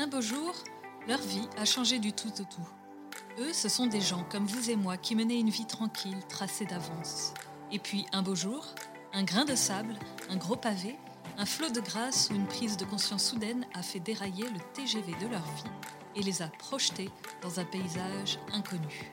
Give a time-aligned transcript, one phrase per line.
[0.00, 0.54] Un beau jour,
[1.08, 2.68] leur vie a changé du tout au tout.
[3.38, 6.64] Eux, ce sont des gens comme vous et moi qui menaient une vie tranquille, tracée
[6.64, 7.34] d'avance.
[7.70, 8.64] Et puis, un beau jour,
[9.12, 9.98] un grain de sable,
[10.30, 10.96] un gros pavé,
[11.36, 15.12] un flot de grâce ou une prise de conscience soudaine a fait dérailler le TGV
[15.20, 15.70] de leur vie
[16.16, 17.10] et les a projetés
[17.42, 19.12] dans un paysage inconnu.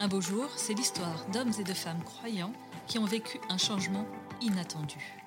[0.00, 2.52] Un beau jour, c'est l'histoire d'hommes et de femmes croyants
[2.88, 4.04] qui ont vécu un changement
[4.40, 5.17] inattendu.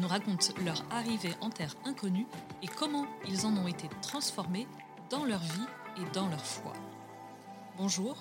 [0.00, 2.26] Nous racontent leur arrivée en terre inconnue
[2.62, 4.66] et comment ils en ont été transformés
[5.08, 5.66] dans leur vie
[5.98, 6.72] et dans leur foi.
[7.76, 8.16] Bonjour,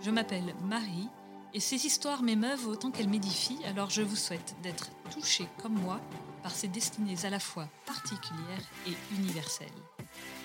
[0.00, 1.08] je m'appelle Marie
[1.54, 6.00] et ces histoires m'émeuvent autant qu'elles m'édifient, alors je vous souhaite d'être touchés comme moi
[6.42, 9.68] par ces destinées à la fois particulières et universelles.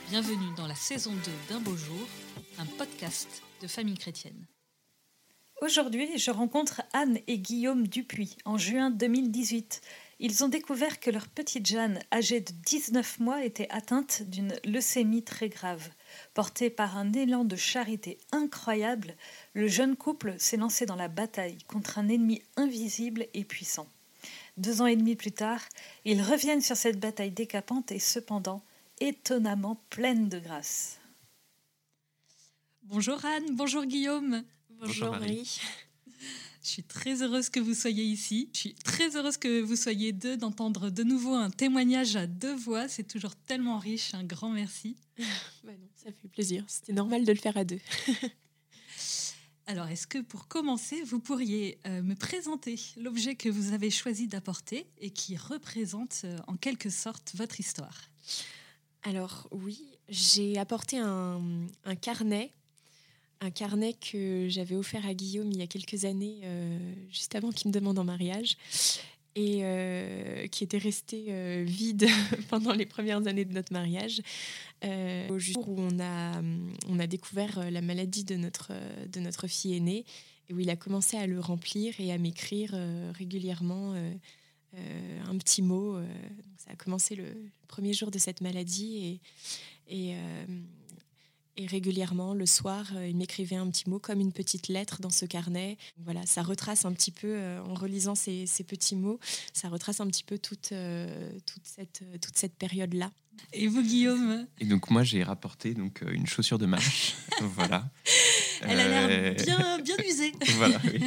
[0.09, 2.07] Bienvenue dans la saison 2 d'Un beau jour,
[2.57, 4.47] un podcast de famille chrétienne.
[5.61, 9.81] Aujourd'hui, je rencontre Anne et Guillaume Dupuis en juin 2018.
[10.19, 15.23] Ils ont découvert que leur petite Jeanne, âgée de 19 mois, était atteinte d'une leucémie
[15.23, 15.89] très grave.
[16.33, 19.15] Porté par un élan de charité incroyable,
[19.53, 23.87] le jeune couple s'est lancé dans la bataille contre un ennemi invisible et puissant.
[24.57, 25.61] Deux ans et demi plus tard,
[26.03, 28.63] ils reviennent sur cette bataille décapante et cependant
[28.99, 30.99] étonnamment pleine de grâce.
[32.81, 34.43] Bonjour Anne, bonjour Guillaume.
[34.79, 35.59] Bonjour, Marie.
[36.63, 38.49] Je suis très heureuse que vous soyez ici.
[38.53, 42.55] Je suis très heureuse que vous soyez deux, d'entendre de nouveau un témoignage à deux
[42.55, 42.87] voix.
[42.87, 44.13] C'est toujours tellement riche.
[44.13, 44.97] Un grand merci.
[45.17, 46.63] bah non, ça fait plaisir.
[46.67, 47.79] C'était normal de le faire à deux.
[49.67, 54.27] Alors, est-ce que pour commencer, vous pourriez euh, me présenter l'objet que vous avez choisi
[54.27, 57.99] d'apporter et qui représente euh, en quelque sorte votre histoire?
[59.03, 61.41] Alors oui, j'ai apporté un,
[61.83, 62.53] un carnet
[63.41, 66.77] un carnet que j'avais offert à Guillaume il y a quelques années, euh,
[67.09, 68.57] juste avant qu'il me demande en mariage,
[69.35, 72.07] et euh, qui était resté euh, vide
[72.49, 74.21] pendant les premières années de notre mariage,
[75.29, 76.41] au jour où on a,
[76.87, 78.71] on a découvert la maladie de notre,
[79.11, 80.05] de notre fille aînée,
[80.49, 82.75] et où il a commencé à le remplir et à m'écrire
[83.15, 83.95] régulièrement.
[84.75, 85.99] un petit mot.
[86.57, 87.25] ça a commencé le
[87.67, 89.19] premier jour de cette maladie
[89.89, 90.15] et
[91.57, 95.09] et régulièrement, le soir, euh, il m'écrivait un petit mot comme une petite lettre dans
[95.09, 95.77] ce carnet.
[96.05, 99.19] Voilà, ça retrace un petit peu, euh, en relisant ces, petits mots,
[99.53, 103.11] ça retrace un petit peu toute, euh, toute cette, toute cette période-là.
[103.53, 104.47] Et vous, Guillaume?
[104.59, 107.15] Et donc, moi, j'ai rapporté donc, une chaussure de marche.
[107.41, 107.89] voilà.
[108.61, 110.31] Elle a l'air bien, bien usée.
[110.55, 111.03] voilà, oui.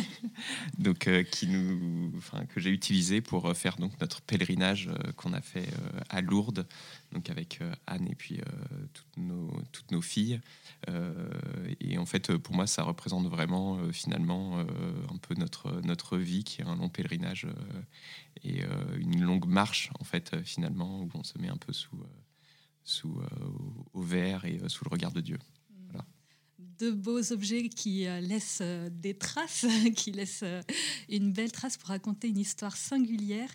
[0.78, 5.68] Donc, qui nous, enfin, que j'ai utilisé pour faire donc, notre pèlerinage qu'on a fait
[6.08, 6.66] à Lourdes
[7.12, 10.40] donc avec euh, Anne et puis euh, toutes nos, toutes, nos, filles.
[10.88, 11.30] Euh,
[11.80, 16.62] et en fait, pour moi, ça représente vraiment finalement un peu notre, notre vie qui
[16.62, 17.46] est un long pèlerinage
[18.44, 18.62] et
[18.96, 22.00] une longue marche en fait finalement où on se met un peu sous,
[22.84, 23.20] sous
[23.92, 25.38] au vert et sous le regard de Dieu.
[26.80, 30.44] Deux beaux objets qui laissent des traces, qui laissent
[31.08, 33.50] une belle trace pour raconter une histoire singulière.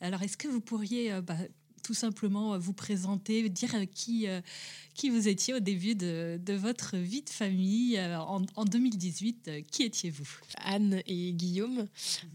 [0.00, 1.36] Alors, est-ce que vous pourriez bah,
[1.86, 4.40] tout simplement euh, vous présenter, dire euh, qui, euh,
[4.94, 9.50] qui vous étiez au début de, de votre vie de famille en, en 2018.
[9.70, 10.28] Qui étiez-vous?
[10.58, 11.86] Anne et Guillaume.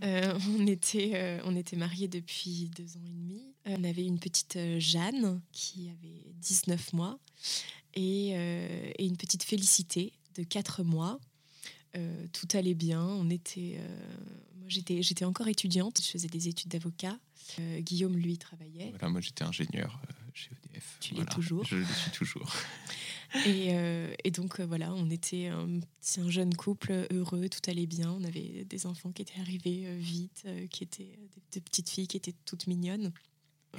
[0.01, 0.39] Mhm.
[0.57, 3.41] on, était, on était mariés depuis deux ans et demi.
[3.65, 7.19] On avait une petite Jeanne qui avait 19 mois
[7.93, 11.19] et, et une petite Félicité de 4 mois.
[12.31, 13.03] tout allait bien.
[13.03, 13.79] On était,
[14.57, 17.17] moi j'étais, j'étais encore étudiante, je faisais des études d'avocat.
[17.59, 18.89] Euh, Guillaume, lui, travaillait.
[18.91, 20.97] Voilà, moi, j'étais ingénieur euh, chez EDF.
[20.99, 21.65] Tu l'es toujours.
[21.65, 22.51] Je le suis toujours.
[23.45, 25.79] et, euh, et, donc, voilà, on était un,
[26.17, 28.11] un, jeune couple heureux, tout allait bien.
[28.11, 31.17] On avait des enfants qui étaient arrivés vite, qui étaient
[31.51, 33.11] des, petites filles qui étaient toutes mignonnes.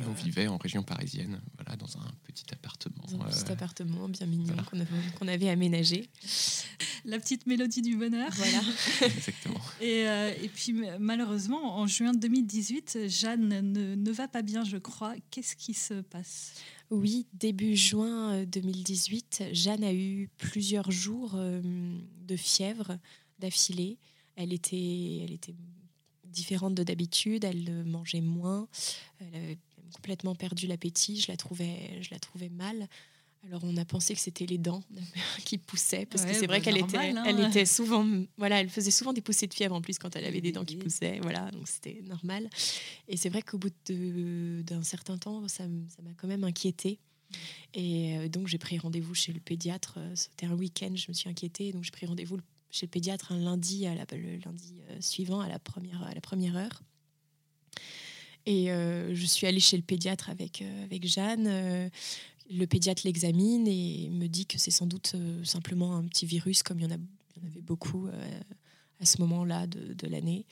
[0.01, 3.05] Et on vivait en région parisienne, voilà, dans un petit appartement.
[3.11, 6.09] Dans un petit appartement bien mignon qu'on avait, qu'on avait aménagé
[7.05, 8.31] la petite mélodie du bonheur.
[8.33, 8.61] Voilà.
[9.03, 9.61] Exactement.
[9.81, 14.77] Et, euh, et, puis malheureusement, en juin 2018, Jeanne ne, ne va pas bien, je
[14.77, 15.15] crois.
[15.31, 16.55] Qu'est-ce qui se passe?
[16.91, 21.61] Oui, début juin 2018, euh, Jeanne a eu plusieurs jours euh,
[22.27, 22.99] de fièvre
[23.39, 23.99] d'affilée.
[24.37, 25.55] Elle était, elle était
[26.25, 28.69] différente de d'habitude, elle mangeait moins,
[29.21, 29.59] elle avait
[29.93, 32.89] complètement perdu l'appétit, je la trouvais, je la trouvais mal.
[33.47, 34.85] Alors on a pensé que c'était les dents
[35.45, 37.25] qui poussaient parce que c'est vrai bah, qu'elle était, hein.
[37.27, 38.07] elle était souvent,
[38.37, 40.65] voilà, elle faisait souvent des poussées de fièvre en plus quand elle avait des dents
[40.65, 42.49] qui poussaient, voilà, donc c'était normal.
[43.09, 47.01] Et c'est vrai qu'au bout d'un certain temps, ça m'a quand même inquiétée.
[47.75, 49.95] Et euh, donc j'ai pris rendez-vous chez le pédiatre.
[49.99, 52.39] Euh, c'était un week-end, je me suis inquiétée, donc j'ai pris rendez-vous
[52.71, 56.15] chez le pédiatre un lundi, à la, le lundi euh, suivant à la première à
[56.15, 56.83] la première heure.
[58.47, 61.91] Et je suis allée chez le pédiatre avec avec Jeanne
[62.51, 66.81] le pédiatre l'examine et me dit que c'est sans doute simplement un petit virus, comme
[66.81, 66.99] il y en, a,
[67.37, 68.09] il y en avait beaucoup
[69.01, 70.45] à ce moment-là de, de l'année.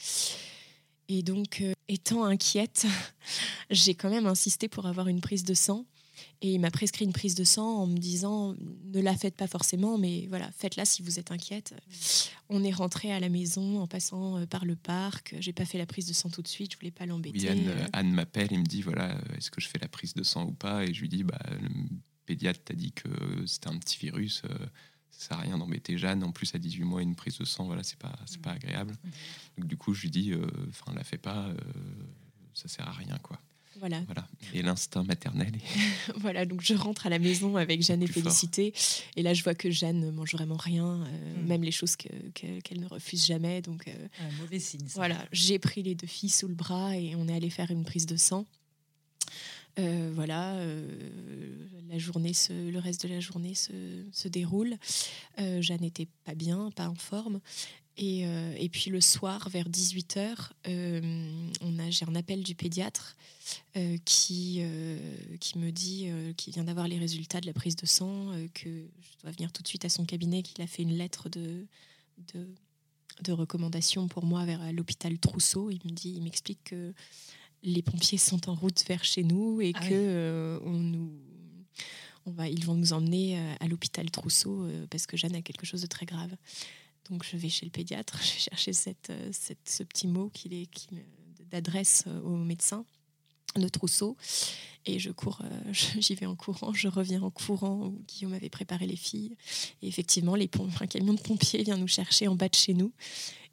[1.09, 2.87] Et donc, étant inquiète,
[3.71, 5.85] j'ai quand même insisté pour avoir une prise de sang.
[6.43, 9.47] Et il m'a prescrit une prise de sang en me disant ne la faites pas
[9.47, 11.75] forcément, mais voilà, faites-la si vous êtes inquiète.
[12.49, 15.35] On est rentré à la maison en passant euh, par le parc.
[15.39, 17.51] J'ai pas fait la prise de sang tout de suite, je voulais pas l'embêter.
[17.51, 20.23] Oui, Anne, m'appelle et me dit voilà, euh, est-ce que je fais la prise de
[20.23, 20.85] sang ou pas?
[20.85, 21.69] Et je lui dis bah, le
[22.25, 23.09] pédiatre t'a dit que
[23.47, 24.43] c'était un petit virus.
[24.47, 24.67] Euh,
[25.11, 26.25] ça sert à rien d'embêter Jeanne.
[26.25, 28.97] En plus, à 18 mois, une prise de sang, voilà, c'est pas, c'est pas agréable.
[29.59, 30.33] Donc, du coup, je lui dis,
[30.71, 31.53] enfin, la fais pas,
[32.55, 33.39] ça sert à rien, quoi.
[33.79, 34.03] Voilà.
[34.53, 35.53] Et l'instinct maternel.
[36.17, 38.75] voilà, donc je rentre à la maison avec Jeanne et Félicité.
[39.17, 41.47] Et là, je vois que Jeanne ne mange vraiment rien, euh, hmm.
[41.47, 43.63] même les choses qu'elle ne refuse jamais.
[43.63, 44.87] Donc, euh, Un mauvais signe.
[44.95, 47.85] Voilà, j'ai pris les deux filles sous le bras et on est allé faire une
[47.85, 48.47] prise de sang.
[49.79, 50.57] Euh, voilà,
[51.89, 53.73] la journée le reste de la journée se,
[54.13, 54.77] se déroule.
[55.39, 57.41] Jeanne n'était pas bien, pas en forme.
[58.03, 58.23] Et,
[58.59, 60.51] et, puis le soir, vers 18h,
[61.61, 63.15] on a, j'ai un appel du pédiatre
[63.77, 64.99] euh, qui, euh,
[65.39, 68.69] qui me dit euh, qu'il vient d'avoir les résultats de la prise de sang, que
[68.69, 71.67] je dois venir tout de suite à son cabinet, qu'il a fait une lettre de,
[72.35, 72.49] de,
[73.23, 75.71] de recommandation pour moi vers l'hôpital Trousseau.
[75.71, 76.93] Il me dit, il m'explique que
[77.63, 81.13] les pompiers sont en route vers chez nous et ah que on nous
[82.27, 85.81] on va, ils vont nous emmener à l'hôpital Trousseau parce que Jeanne a quelque chose
[85.81, 86.35] de très grave.
[87.11, 90.63] Donc je vais chez le pédiatre, je vais chercher cette, cette ce petit mot qui
[90.63, 90.89] est, qui,
[91.51, 92.85] d'adresse au médecin
[93.57, 94.17] de trousseau.
[94.87, 98.49] Et je cours, euh, j'y vais en courant, je reviens en courant où Guillaume avait
[98.49, 99.37] préparé les filles.
[99.83, 100.49] Et effectivement, les
[100.81, 102.93] un camion de pompiers vient nous chercher en bas de chez nous.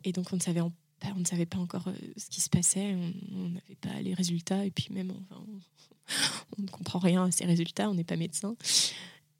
[0.03, 0.71] Et donc, on ne savait, on
[1.15, 2.95] ne savait pas encore euh, ce qui se passait,
[3.31, 4.65] on n'avait pas les résultats.
[4.65, 5.35] Et puis, même, on,
[6.57, 8.55] on ne comprend rien à ces résultats, on n'est pas médecin.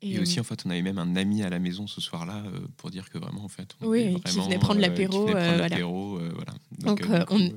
[0.03, 2.59] Et, aussi, en fait, on avait même un ami à la maison ce soir-là euh,
[2.77, 5.25] pour dire que vraiment, en fait, on oui, qui venait prendre l'apéro.
[5.25, 6.53] voilà.
[6.79, 7.07] Donc,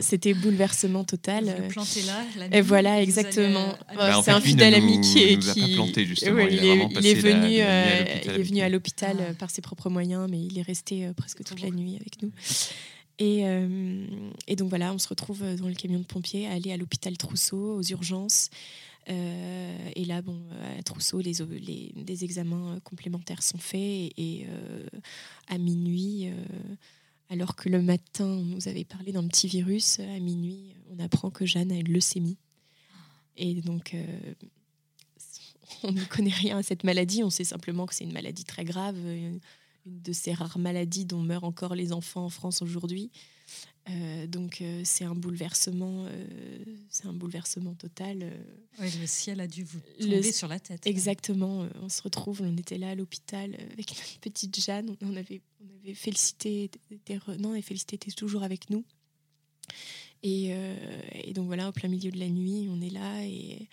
[0.00, 1.54] c'était bouleversement total.
[1.62, 2.46] Vous planté là.
[2.50, 3.76] et voilà, exactement.
[3.94, 5.36] Bah, c'est un fidèle ami qui est.
[5.36, 6.40] Nous a pas planté, justement.
[6.40, 9.34] il, est, venu, il est venu à l'hôpital ah.
[9.34, 12.32] par ses propres moyens, mais il est resté euh, presque toute la nuit avec nous.
[13.18, 14.06] Et, euh,
[14.46, 17.16] et, donc voilà, on se retrouve dans le camion de pompiers à aller à l'hôpital
[17.16, 18.48] Trousseau, aux urgences.
[19.10, 20.40] Euh, et là, bon,
[20.78, 24.86] à Trousseau, les, examens complémentaires sont faits et, euh,
[25.48, 26.34] à minuit, euh,
[27.28, 31.30] alors que le matin, on nous avait parlé d'un petit virus, à minuit, on apprend
[31.30, 32.38] que Jeanne a une leucémie.
[33.36, 33.96] Et donc,
[35.82, 38.64] on ne connaît rien à cette maladie, on sait simplement que c'est une maladie très
[38.64, 39.40] grave, une
[39.86, 43.10] de ces rares maladies dont meurent encore les enfants en France aujourd'hui.
[43.90, 48.30] Euh, donc euh, c'est un bouleversement, euh, c'est un bouleversement total.
[48.78, 50.86] le ciel a dû vous tomber sur la tête.
[50.86, 51.66] Exactement.
[51.82, 54.94] on se retrouve, on était là à l'hôpital avec notre petite Jeanne.
[55.00, 56.70] On avait, on avait félicité,
[57.38, 58.84] non, et félicité était toujours avec nous.
[60.22, 60.50] Et,
[61.14, 63.68] et, donc voilà, au plein milieu de la nuit, on est là et,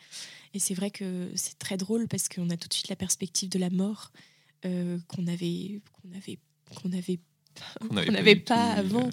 [0.54, 3.50] et c'est vrai que c'est très drôle parce qu'on a tout de suite la perspective
[3.50, 4.12] de la mort
[4.64, 6.40] qu'on avait, qu'on avait,
[6.76, 7.20] qu'on avait
[7.90, 9.08] on n'avait pas, avant.
[9.08, 9.12] Euh.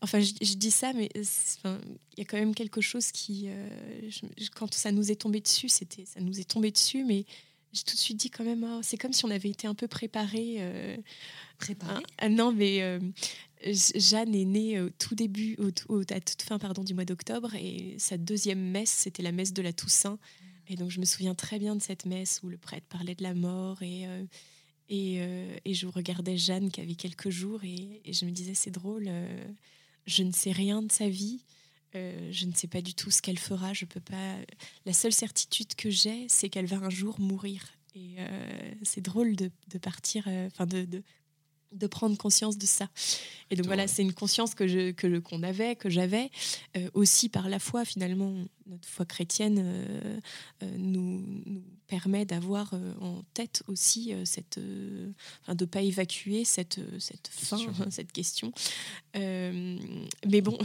[0.00, 4.10] Enfin, je, dis ça, mais il y a quand même quelque chose qui, euh,
[4.54, 7.24] quand ça nous est tombé dessus, c'était, ça nous est tombé dessus, mais
[7.72, 9.74] j'ai tout de suite dit quand même, oh, c'est comme si on avait été un
[9.74, 10.56] peu préparé.
[10.58, 10.96] Euh,
[11.58, 11.94] préparé.
[11.94, 12.02] Hein.
[12.18, 13.00] Ah, non, mais
[13.64, 15.56] Jeanne est née au tout début,
[15.88, 19.52] au, à toute fin, pardon, du mois d'octobre, et sa deuxième messe, c'était la messe
[19.52, 20.18] de la Toussaint.
[20.68, 23.22] Et donc, je me souviens très bien de cette messe où le prêtre parlait de
[23.22, 24.06] la mort et
[24.88, 28.70] et, euh, et, je regardais Jeanne qui avait quelques jours et, je me disais c'est
[28.70, 29.44] drôle, euh,
[30.06, 31.42] je ne sais rien de sa vie,
[31.94, 34.36] euh, je ne sais pas du tout ce qu'elle fera, je peux pas.
[34.84, 37.64] La seule certitude que j'ai, c'est qu'elle va un jour mourir.
[37.96, 38.16] Et
[38.82, 39.50] c'est drôle de,
[39.80, 41.04] partir, enfin de,
[41.74, 42.88] de prendre conscience de ça.
[43.50, 46.30] Et donc voilà, c'est une conscience que je que qu'on avait, que j'avais
[46.76, 48.34] euh, aussi par la foi finalement.
[48.66, 50.20] Notre foi chrétienne euh,
[50.62, 54.58] euh, nous, nous, permet d'avoir en tête aussi cette,
[55.42, 57.58] enfin, de pas évacuer cette cette fin,
[57.90, 58.52] cette question.
[59.14, 60.56] mais bon,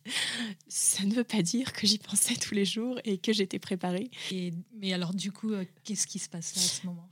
[0.68, 4.08] ça ne veut pas dire que j'y pensais tous les jours et que j'étais préparée.
[4.30, 5.52] Et, mais alors du coup,
[5.82, 7.08] qu'est-ce qui se passe là à ce moment?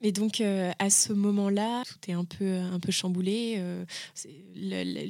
[0.00, 3.56] Et donc euh, à ce moment-là, tout est un peu un peu chamboulé.
[3.58, 3.84] Euh,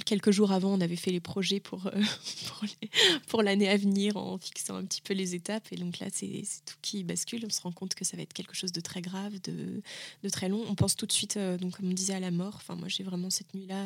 [0.06, 2.02] quelques jours avant, on avait fait les projets pour euh,
[3.28, 5.66] pour l'année à venir en fixant un petit peu les étapes.
[5.72, 7.44] Et donc là, c'est tout qui bascule.
[7.46, 9.82] On se rend compte que ça va être quelque chose de très grave, de,
[10.22, 10.64] de très long.
[10.68, 12.54] On pense tout de suite, donc comme on disait, à la mort.
[12.56, 13.84] Enfin, moi, j'ai vraiment cette nuit-là.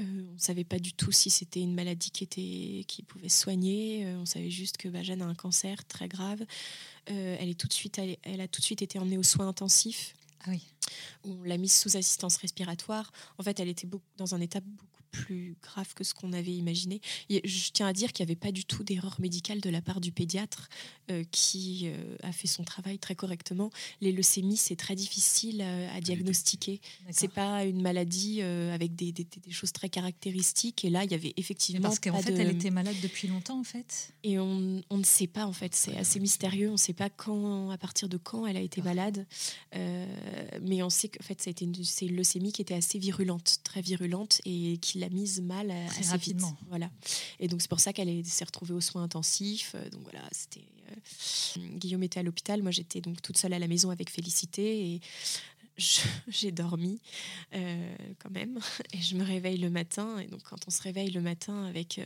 [0.00, 4.06] on ne savait pas du tout si c'était une maladie qui était qui pouvait soigner.
[4.20, 6.44] on savait juste que bah, Jeanne a un cancer très grave.
[7.06, 10.14] Elle, est tout de suite, elle, a tout de suite été emmenée aux soins intensifs.
[10.44, 10.62] Ah oui.
[11.24, 13.12] On l'a mise sous assistance respiratoire.
[13.38, 17.00] En fait, elle était dans un état beaucoup plus grave que ce qu'on avait imaginé.
[17.30, 20.00] je tiens à dire qu'il n'y avait pas du tout d'erreur médicale de la part
[20.00, 20.68] du pédiatre
[21.10, 23.70] euh, qui euh, a fait son travail très correctement.
[24.00, 26.80] Les leucémies, c'est très difficile euh, à, diagnostiquer.
[27.10, 30.84] C'est pas une maladie avec des, des, choses très caractéristiques.
[30.84, 31.82] Et là, il y avait effectivement.
[31.82, 34.12] parce qu'en fait, elle était malade depuis longtemps, en fait.
[34.24, 35.76] Et on, on ne sait pas, en fait.
[35.76, 36.70] C'est assez mystérieux.
[36.70, 39.26] On ne sait pas quand, à partir de quand elle a été malade.
[39.72, 44.40] mais on sait qu'en fait, c'est une, une leucémie qui était assez virulente, très virulente,
[44.44, 46.56] et qui l'a mise mal assez rapidement.
[46.68, 46.90] Voilà.
[47.40, 49.72] Et donc c'est pour ça qu'elle s'est retrouvée aux soins intensifs.
[49.74, 53.58] Euh, donc voilà, c'était euh, Guillaume était à l'hôpital, moi j'étais donc toute seule à
[53.58, 55.00] la maison avec Félicité et
[56.28, 57.00] j'ai dormi
[57.54, 58.58] euh, quand même
[58.92, 62.00] et je me réveille le matin et donc quand on se réveille le matin avec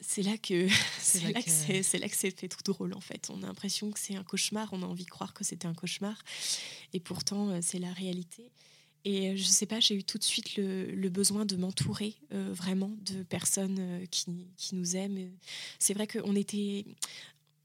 [0.00, 1.50] c'est là que c'est là, que
[1.82, 3.30] c'est là que c'est fait tout drôle en fait.
[3.30, 5.74] On a l'impression que c'est un cauchemar, on a envie de croire que c'était un
[5.74, 6.22] cauchemar
[6.92, 8.50] et pourtant c'est la réalité.
[9.04, 12.50] Et euh, je sais pas, j'ai eu tout de suite le, besoin de m'entourer euh,
[12.52, 15.30] vraiment de personnes euh, qui, qui, nous aiment.
[15.78, 16.84] C'est vrai qu'on était.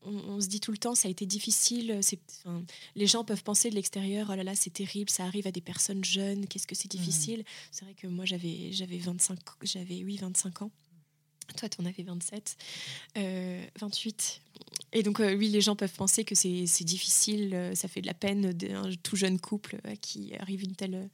[0.03, 1.99] On, se dit tout le temps, ça a été difficile.
[2.45, 2.63] Enfin,
[2.95, 5.59] les gens peuvent penser de l'extérieur, oh là là, c'est terrible, ça arrive à des
[5.59, 7.43] personnes jeunes, qu'est-ce que c'est difficile.
[7.69, 10.71] C'est vrai que moi, j'avais, j'avais 25, j'avais, oui, 25 ans.
[11.57, 12.55] Toi, tu en avais 27,
[13.77, 14.41] 28.
[14.91, 18.07] Et donc, euh, oui, les gens peuvent penser que c'est difficile, euh, ça fait de
[18.07, 21.09] la peine d'un tout jeune couple euh, qui arrive une telle,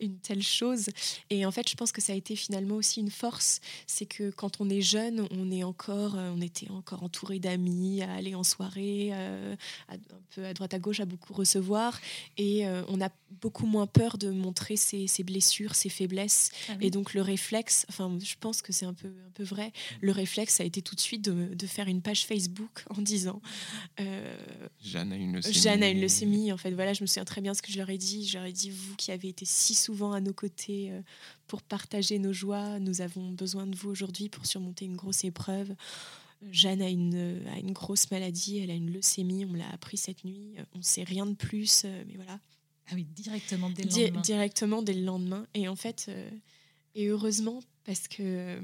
[0.00, 0.88] une telle chose.
[1.30, 3.60] Et en fait, je pense que ça a été finalement aussi une force.
[3.86, 8.12] C'est que quand on est jeune, on, est encore, on était encore entouré d'amis, à
[8.12, 9.98] aller en soirée, un
[10.34, 12.00] peu à droite à gauche, à beaucoup recevoir.
[12.38, 13.08] Et on a
[13.40, 16.50] beaucoup moins peur de montrer ses, ses blessures, ses faiblesses.
[16.68, 19.72] Ah et donc, le réflexe, enfin, je pense que c'est un peu, un peu vrai,
[20.00, 23.11] le réflexe a été tout de suite de, de faire une page Facebook en disant
[24.00, 24.36] euh,
[24.82, 25.54] Jeanne a une leucémie.
[25.54, 26.52] Jeanne a une leucémie.
[26.52, 28.26] En fait, voilà, je me souviens très bien ce que je leur ai dit.
[28.26, 31.00] Je leur ai dit, vous qui avez été si souvent à nos côtés euh,
[31.46, 35.74] pour partager nos joies, nous avons besoin de vous aujourd'hui pour surmonter une grosse épreuve.
[36.50, 39.96] Jeanne a une, a une grosse maladie, elle a une leucémie, on me l'a appris
[39.96, 40.54] cette nuit.
[40.74, 42.40] On ne sait rien de plus, euh, mais voilà.
[42.90, 44.20] Ah oui, directement dès le lendemain.
[44.22, 45.46] directement dès le lendemain.
[45.54, 46.10] Et en fait,
[46.96, 48.58] et heureusement, parce que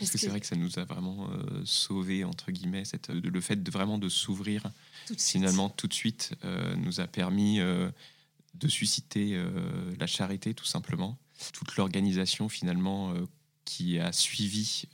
[0.00, 3.20] parce que, c'est vrai que ça nous a vraiment euh, sauvé entre guillemets, cette, euh,
[3.22, 4.64] le fait de vraiment de s'ouvrir
[5.18, 9.40] finalement tout de suite euh, nous a permis de susciter
[9.98, 11.18] la charité tout simplement.
[11.52, 13.14] Toute l'organisation finalement
[13.64, 14.84] qui a suivi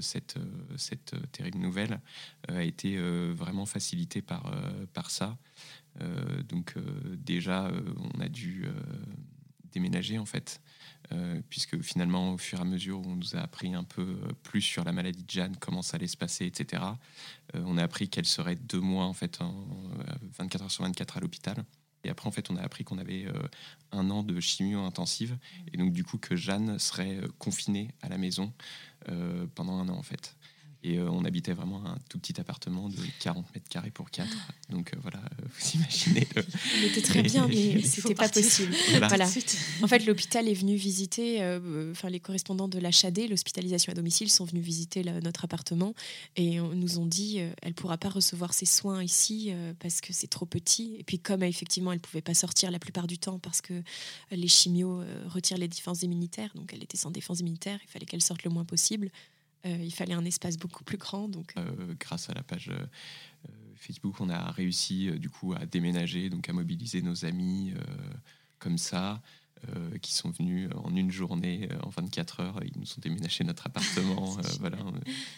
[0.00, 0.36] cette,
[0.76, 2.00] cette terrible nouvelle
[2.48, 2.98] a été
[3.32, 4.52] vraiment facilitée par,
[4.92, 5.36] par ça.
[6.48, 6.74] donc
[7.16, 7.70] déjà,
[8.14, 8.66] on a dû
[9.72, 10.60] déménager en fait.
[11.12, 14.02] Euh, puisque finalement, au fur et à mesure où on nous a appris un peu
[14.02, 16.82] euh, plus sur la maladie de Jeanne, comment ça allait se passer, etc.,
[17.54, 19.68] euh, on a appris qu'elle serait deux mois, en fait, en,
[20.38, 21.64] 24 heures sur 24 à l'hôpital.
[22.04, 23.26] Et après, en fait, on a appris qu'on avait
[23.90, 25.36] un an de chimio intensive,
[25.72, 28.52] et donc du coup que Jeanne serait confinée à la maison
[29.56, 30.36] pendant un an, en fait.
[30.82, 34.28] Et euh, on habitait vraiment un tout petit appartement de 40 mètres carrés pour 4.
[34.70, 36.28] Donc euh, voilà, euh, vous imaginez.
[36.78, 38.74] Il était très bien, mais c'était pas possible.
[39.06, 39.28] Voilà.
[39.82, 41.40] En fait, l'hôpital est venu visiter,
[41.90, 45.94] enfin les correspondants de l'HAD, l'hospitalisation à domicile, sont venus visiter notre appartement
[46.36, 50.46] et nous ont dit elle pourra pas recevoir ses soins ici parce que c'est trop
[50.46, 50.96] petit.
[50.98, 53.82] Et puis comme effectivement elle pouvait pas sortir la plupart du temps parce que
[54.30, 58.22] les chimios retirent les défenses immunitaires, donc elle était sans défense immunitaire, il fallait qu'elle
[58.22, 59.10] sorte le moins possible.
[59.66, 61.28] Euh, il fallait un espace beaucoup plus grand.
[61.28, 61.52] Donc...
[61.56, 62.86] Euh, grâce à la page euh,
[63.74, 67.74] Facebook, on a réussi du coup à déménager, donc à mobiliser nos amis
[68.58, 69.20] comme ça.
[70.00, 72.60] Qui sont venus en une journée, en 24 heures.
[72.64, 74.36] Ils nous ont déménagé notre appartement.
[74.60, 74.78] voilà,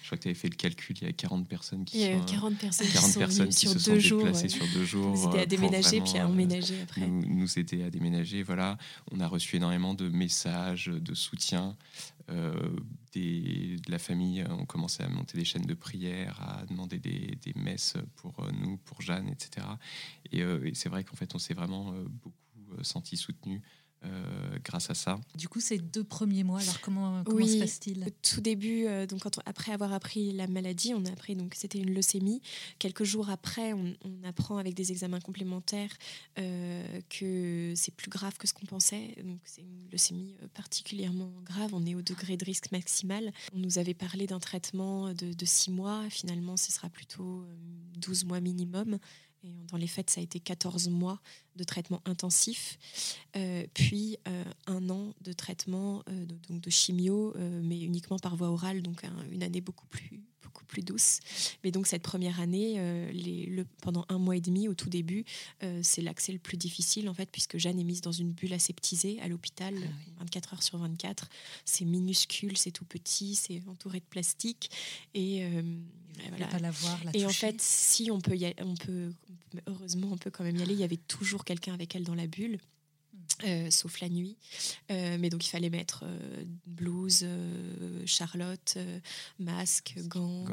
[0.02, 2.10] je crois que tu avais fait le calcul, il y a 40 personnes qui, il
[2.10, 5.10] y a 40 personnes 40 qui, personnes qui se sont déplacées sur deux jours.
[5.10, 7.06] Nous aider à déménager puis à emménager après.
[7.06, 8.42] Nous, nous aider à déménager.
[8.42, 8.76] Voilà.
[9.12, 11.76] On a reçu énormément de messages, de soutien.
[12.30, 12.76] Euh,
[13.14, 17.96] de la famille ont commencé à monter des chaînes de prière, à demander des, messes
[18.16, 19.66] pour euh, nous, pour Jeanne, etc.
[20.34, 22.36] Euh, et, c'est vrai qu'en fait, on s'est vraiment beaucoup
[22.82, 23.62] senti soutenu
[24.04, 25.18] euh, grâce à ça.
[25.34, 28.12] Du coup, ces deux premiers mois, alors comment, comment se passe-t-il?
[28.22, 31.78] Tout début, euh, donc quand après avoir appris la maladie, on a appris donc c'était
[31.78, 32.40] une leucémie.
[32.78, 35.90] Quelques jours après, on, apprend avec des examens complémentaires
[36.38, 39.16] euh, que c'est plus grave que ce qu'on pensait.
[39.24, 41.70] Donc c'est une leucémie particulièrement grave.
[41.72, 43.32] On est au degré de risque maximal.
[43.54, 46.04] On nous avait parlé d'un traitement de, de six mois.
[46.10, 47.44] Finalement, ce sera plutôt
[47.96, 48.98] 12 mois minimum.
[49.44, 51.20] Dans les faits, ça a été 14 mois
[51.56, 52.78] de traitement intensif,
[53.36, 58.36] euh, puis euh, un an de traitement euh, de, donc de chimio, mais uniquement par
[58.36, 61.20] voie orale, donc une année beaucoup plus, beaucoup plus douce.
[61.62, 62.80] Mais donc cette première année,
[63.12, 65.24] les, le, pendant un mois et demi, au tout début,
[65.82, 69.20] c'est l'accès le plus difficile en fait, puisque Jeanne est mise dans une bulle aseptisée
[69.20, 69.74] à l'hôpital,
[70.20, 71.28] 24 ah heures sur 24.
[71.64, 74.70] C'est minuscule, c'est tout petit, c'est entouré de plastique
[75.14, 75.44] et,
[76.30, 76.46] voilà.
[76.46, 79.12] Pas la voir, la et en fait, si on peut, y aller, on peut,
[79.66, 80.74] heureusement, on peut quand même y aller.
[80.74, 82.58] Il y avait toujours quelqu'un avec elle dans la bulle.
[83.44, 84.36] Euh, sauf la nuit.
[84.90, 87.26] Euh, mais donc il fallait mettre euh, blouse,
[88.04, 88.78] charlotte,
[89.38, 90.44] masque, gants,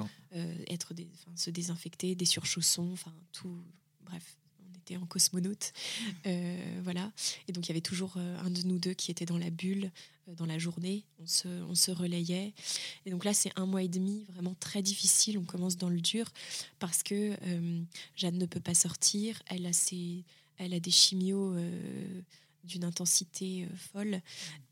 [0.68, 0.94] être
[1.36, 3.58] se désinfecter, des surchaussons, enfin tout.
[4.06, 5.74] Bref, on était en cosmonaute.
[6.84, 7.12] voilà.
[7.48, 9.92] Et donc il y avait toujours un de nous deux qui était dans la bulle
[10.28, 11.04] dans la journée.
[11.22, 12.54] On se, on se relayait.
[13.06, 15.38] Et donc là, c'est un mois et demi vraiment très difficile.
[15.38, 16.32] On commence dans le dur
[16.80, 17.36] parce que
[18.16, 19.42] Jeanne ne peut pas sortir.
[19.48, 20.24] Elle a, ses,
[20.58, 21.56] elle a des chimios
[22.66, 24.22] d'une intensité euh, folle.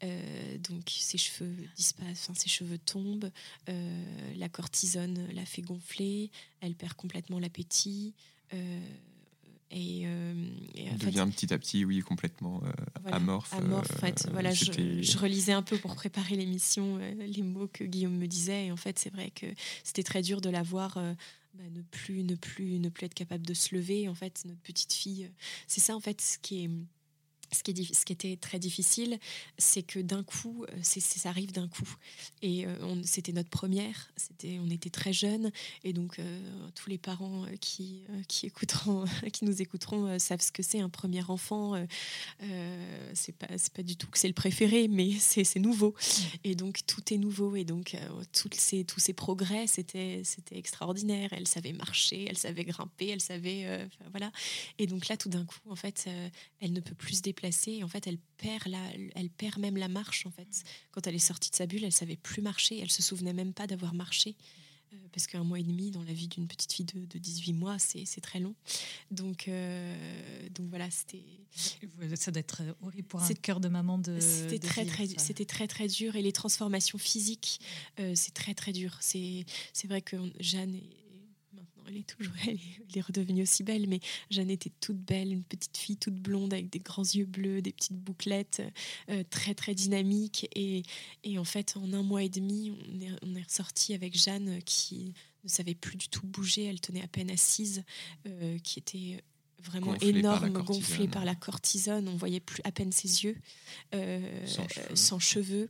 [0.03, 3.31] Euh, donc ses cheveux disparaissent, ses cheveux tombent,
[3.69, 6.31] euh, la cortisone la fait gonfler,
[6.61, 8.13] elle perd complètement l'appétit.
[9.75, 12.61] Et, Elle devient petit à petit, oui, complètement
[13.05, 13.51] amorphe.
[13.55, 14.27] Amorphe, en fait.
[14.31, 18.67] Voilà, je, relisais un peu pour préparer l'émission les mots que Guillaume me disait.
[18.67, 19.47] Et en fait, c'est vrai que
[19.83, 20.99] c'était très dur de la voir
[21.55, 24.07] bah, ne, plus, ne, plus, ne plus être capable de se lever.
[24.07, 25.31] En fait, notre petite fille,
[25.65, 26.69] c'est ça, en fait, ce qui est
[27.53, 29.19] ce qui, ce qui, était très difficile,
[29.57, 31.95] c'est que d'un coup, euh, ça arrive d'un coup.
[32.41, 35.51] Et euh, c'était notre première, c'était, on était très jeunes,
[35.83, 40.63] et donc euh, tous les parents qui, qui, écouteront, qui nous écouteront savent ce que
[40.63, 41.73] c'est un premier enfant.
[43.13, 45.91] c'est pas, pas du tout que c'est le préféré, mais c'est, nouveau.
[45.91, 46.21] Mmh.
[46.43, 47.95] Et donc tout est nouveau, et donc
[48.31, 51.29] toutes ces, tous ces progrès, c'était, c'était extraordinaire.
[51.31, 54.31] Elle savait marcher, elle savait grimper, elle savait, voilà.
[54.79, 56.09] Et donc là, tout d'un coup, en fait,
[56.59, 57.42] elle ne peut plus se déplacer
[57.83, 58.79] en fait, elle perd, la,
[59.15, 60.25] elle perd même la marche.
[60.25, 62.79] En fait, quand elle est sortie de sa bulle, elle savait plus marcher.
[62.79, 64.35] Elle se souvenait même pas d'avoir marché.
[64.93, 67.53] Euh, parce qu'un mois et demi dans la vie d'une petite fille de, de 18
[67.53, 68.55] mois, c'est très long.
[69.11, 71.23] Donc, euh, donc voilà, c'était.
[72.15, 74.19] Ça doit être horrible pour un cœur de maman de.
[74.19, 76.15] C'était très, très, c'était très, très dur.
[76.15, 77.59] Et les transformations physiques,
[77.99, 78.97] euh, c'est très, très dur.
[79.01, 79.45] C'est
[79.85, 81.02] vrai que Jeanne est
[81.87, 82.59] elle est toujours, elle
[82.95, 86.69] est, redevenue aussi belle, mais Jeanne était toute belle, une petite fille toute blonde avec
[86.69, 88.61] des grands yeux bleus, des petites bouclettes,
[89.09, 90.47] euh, très très dynamique.
[90.55, 90.83] Et,
[91.23, 94.59] et, en fait, en un mois et demi, on est, on est ressorti avec Jeanne
[94.63, 97.83] qui ne savait plus du tout bouger, elle tenait à peine assise,
[98.27, 99.23] euh, qui était
[99.59, 102.07] vraiment énorme, gonflée par la cortisone.
[102.07, 103.37] On voyait plus à peine ses yeux,
[103.93, 104.45] euh,
[104.93, 105.69] sans, cheveux.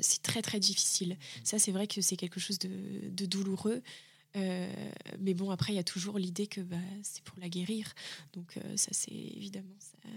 [0.00, 1.16] c'est très très difficile.
[1.44, 2.70] Ça, c'est vrai que c'est quelque chose de,
[3.10, 3.82] de douloureux.
[4.36, 7.94] Euh, mais bon, après, il y a toujours l'idée que bah, c'est pour la guérir.
[8.32, 10.08] Donc euh, ça, c'est évidemment ça.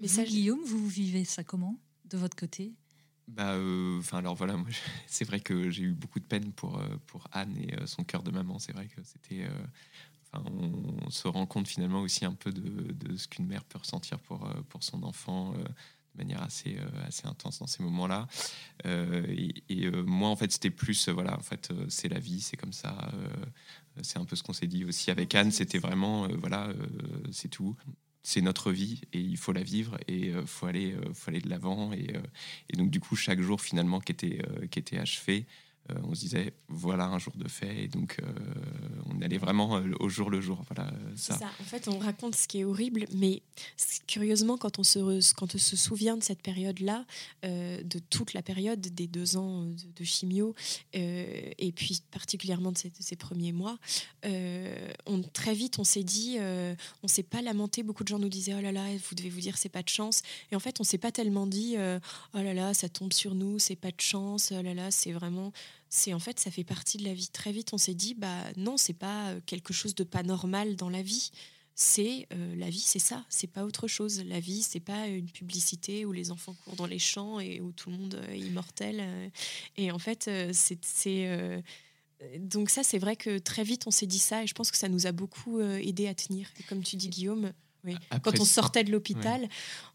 [0.00, 2.72] Mais ça, Guillaume, vous vivez ça comment de votre côté?
[3.28, 4.68] Bah, euh, enfin alors voilà, moi
[5.06, 8.30] c'est vrai que j'ai eu beaucoup de peine pour pour Anne et son cœur de
[8.30, 8.58] maman.
[8.58, 9.46] C'est vrai que c'était,
[10.32, 14.18] on, se rend compte finalement aussi un peu de, de ce qu'une mère peut ressentir
[14.18, 15.54] pour pour son enfant
[16.14, 18.26] de manière assez, euh, assez intense dans ces moments-là.
[18.86, 19.24] Euh,
[19.68, 22.72] et, euh, moi, en fait, c'était plus, voilà, en fait, c'est la vie, c'est comme
[22.72, 23.12] ça.
[24.02, 25.50] c'est un peu ce qu'on s'est dit aussi avec Anne.
[25.50, 26.72] C'était vraiment, voilà,
[27.30, 27.76] c'est tout
[28.22, 31.48] c'est notre vie et il faut la vivre et il faut, aller, faut aller de
[31.48, 31.92] l'avant.
[31.94, 32.12] Et,
[32.68, 35.46] et, donc, du coup, chaque jour, finalement, qui était, qui était achevé,
[36.04, 38.32] on se disait voilà un jour de fait et donc euh,
[39.06, 41.38] on allait vraiment euh, au jour le jour voilà ça.
[41.60, 43.42] en fait on raconte ce qui est horrible mais
[44.06, 47.04] curieusement quand on se quand on se souvient de cette période là
[47.42, 50.54] de toute la période des deux ans de, chimio
[50.92, 53.78] et puis particulièrement de ces, premiers mois
[54.24, 56.38] on très vite on s'est dit
[57.02, 57.82] on s'est pas lamenté.
[57.82, 59.88] Beaucoup de gens nous disaient oh là là vous devez vous dire c'est pas de
[59.88, 60.22] chance.
[60.50, 63.58] Et en fait on s'est pas tellement dit oh là là ça tombe sur nous
[63.58, 65.52] c'est pas de chance oh là là c'est vraiment
[65.88, 67.28] c'est en fait ça fait partie de la vie.
[67.28, 70.76] Très vite, on s'est dit bah non, c'est pas euh, quelque chose de pas normal
[70.76, 71.30] dans la vie.
[71.74, 74.22] C'est euh, la vie, c'est ça, c'est pas autre chose.
[74.26, 77.72] La vie, c'est pas une publicité où les enfants courent dans les champs et où
[77.72, 79.02] tout le monde est immortel.
[79.76, 80.78] Et en fait, c'est
[82.38, 84.76] donc ça, c'est vrai que très vite, on s'est dit ça et je pense que
[84.76, 86.50] ça nous a beaucoup aidé à tenir.
[86.68, 87.52] Comme tu dis, Guillaume,
[88.22, 89.48] Quand on sortait de l'hôpital,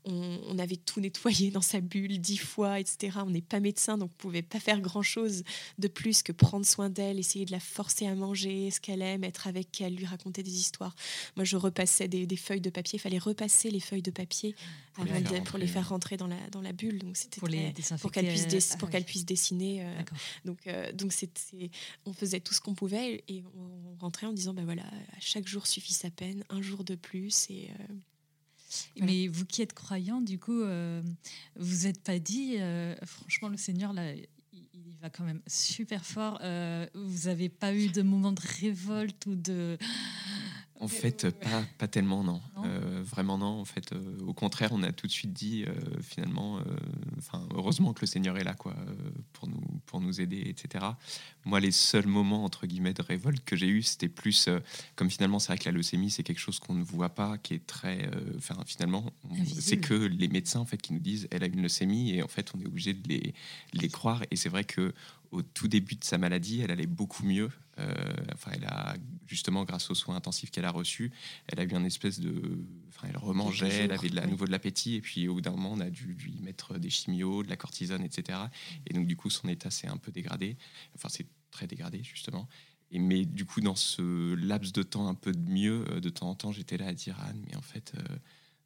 [0.05, 3.19] on, avait tout nettoyé dans sa bulle dix fois, etc.
[3.25, 5.43] On n'est pas médecin, donc on pouvait pas faire grand-chose
[5.79, 9.23] de plus que prendre soin d'elle, essayer de la forcer à manger ce qu'elle aime,
[9.23, 10.95] être avec elle, lui raconter des histoires.
[11.35, 12.97] Moi, je repassais des, feuilles de papier.
[12.97, 14.55] Il fallait repasser les feuilles de papier
[14.93, 16.99] pour, les, faire rentrer dans la, dans la bulle.
[16.99, 17.49] Donc c'était pour,
[17.99, 19.83] pour qu'elle puisse, euh, qu'elle puisse dessiner.
[19.83, 20.01] Euh,
[20.45, 21.69] donc, euh, donc c'était,
[22.05, 24.83] on faisait tout ce qu'on pouvait et on, rentrait en disant, bah voilà,
[25.19, 27.69] chaque jour suffit sa peine, un jour de plus et
[28.99, 31.01] mais vous qui êtes croyant, du coup, euh,
[31.55, 36.39] vous n'êtes pas dit, euh, franchement, le Seigneur, là, il, va quand même super fort.
[36.93, 39.77] vous n'avez pas eu de moment de révolte ou de
[40.79, 42.41] en fait, pas, pas tellement, non.
[42.65, 43.61] Euh, vraiment, non.
[43.61, 46.59] En fait, euh, au contraire, on a tout de suite dit, euh, finalement,
[47.17, 48.75] enfin, heureusement que le Seigneur est là, quoi,
[49.33, 50.85] pour nous, pour nous aider, etc.
[51.45, 54.49] Moi, les seuls moments entre guillemets de révolte que j'ai eu, c'était plus,
[54.95, 57.53] comme finalement, c'est vrai que la leucémie, c'est quelque chose qu'on ne voit pas, qui
[57.53, 59.13] est très, enfin, finalement,
[59.45, 62.27] c'est que les médecins, en fait, qui nous disent, elle a une leucémie, et en
[62.27, 63.33] fait, on est obligé de les,
[63.73, 64.23] les croire.
[64.29, 64.93] Et c'est vrai que
[65.35, 67.49] au tout début de sa maladie, elle allait beaucoup mieux.
[67.77, 67.93] Euh,
[68.33, 68.95] enfin, elle a
[69.27, 71.11] justement, grâce aux soins intensifs qu'elle a reçus,
[71.47, 74.51] elle a eu un espèce de, enfin, elle remangeait, elle avait de la, nouveau de
[74.51, 77.49] l'appétit, et puis au bout d'un moment, on a dû lui mettre des chimios, de
[77.49, 78.39] la cortisone, etc.
[78.87, 80.57] Et donc, du coup, son état s'est un peu dégradé.
[80.95, 82.47] Enfin, c'est très dégradé justement.
[82.91, 86.09] Et mais du coup, dans ce laps de temps un peu de mieux, euh, de
[86.09, 87.93] temps en temps, j'étais là à dire Anne, mais en fait.
[87.97, 88.15] Euh,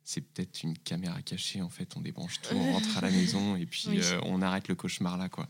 [0.10, 1.62] c'est peut-être une caméra cachée.
[1.62, 4.68] En fait, on débranche tout, on rentre à la maison et puis euh, on arrête
[4.68, 5.30] le cauchemar là.
[5.30, 5.48] Quoi.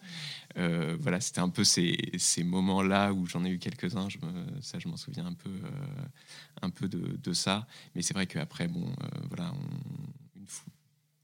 [0.58, 4.10] Euh, voilà, c'était un peu ces, ces moments-là où j'en ai eu quelques-uns.
[4.10, 4.18] Je
[4.60, 6.04] ça, je m'en souviens un peu, euh,
[6.62, 7.68] un peu de, de, ça.
[7.96, 8.94] Mais c'est vrai qu'après, bon,
[9.30, 10.46] voilà, on, une,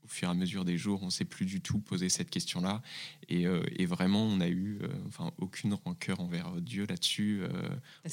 [0.06, 2.30] au fur et à mesure des jours, on ne s'est plus du tout posé cette
[2.30, 2.82] question-là.
[3.28, 7.42] Et, euh, vraiment, on n'a eu euh, enfin, aucune rancœur envers Dieu là-dessus.
[7.42, 7.50] Euh.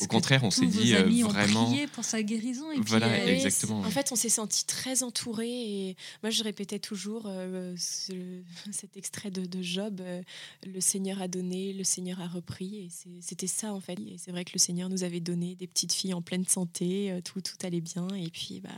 [0.00, 1.64] au contraire, on s'est dit vraiment.
[1.64, 2.70] Ont prié pour sa guérison.
[2.72, 3.80] Et voilà, exactement.
[3.80, 5.48] En fait, on s'est senti très entouré.
[5.48, 7.30] Et moi, je répétais toujours
[7.76, 10.02] cet extrait de, de Job
[10.64, 12.76] le Seigneur a donné, le Seigneur a repris.
[12.76, 12.88] Et
[13.20, 13.98] c'était ça, en fait.
[14.00, 17.20] Et c'est vrai que le Seigneur nous avait donné des petites filles en pleine santé,
[17.24, 18.08] tout, tout allait bien.
[18.14, 18.70] Et puis, bah,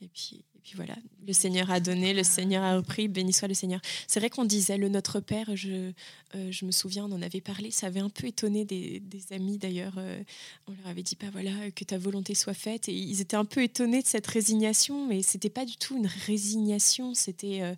[0.00, 0.96] et puis puis voilà,
[1.26, 3.80] le Seigneur a donné, le Seigneur a repris, béni soit le Seigneur.
[4.06, 5.92] C'est vrai qu'on disait le Notre Père, je,
[6.34, 9.58] euh, je me souviens, on en avait parlé, ça avait un peu étonné des, amis
[9.58, 9.92] d'ailleurs.
[9.98, 10.22] Euh,
[10.66, 12.88] on leur avait dit, pas bah voilà, que ta volonté soit faite.
[12.88, 16.08] Et ils étaient un peu étonnés de cette résignation, mais c'était pas du tout une
[16.26, 17.60] résignation, c'était.
[17.60, 17.74] Euh,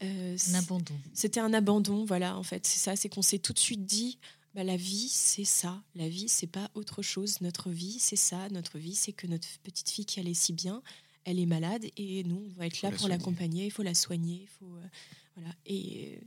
[0.00, 0.94] un abandon.
[1.12, 4.18] C'était un abandon, voilà, en fait, c'est ça, c'est qu'on s'est tout de suite dit.
[4.54, 5.82] Bah, la vie, c'est ça.
[5.96, 7.40] La vie, c'est pas autre chose.
[7.40, 8.48] Notre vie, c'est ça.
[8.50, 10.80] Notre vie, c'est que notre petite fille qui allait si bien,
[11.24, 14.42] elle est malade et nous, on va être là pour l'accompagner, il faut la soigner,
[14.42, 14.88] il faut euh,
[15.36, 16.18] voilà et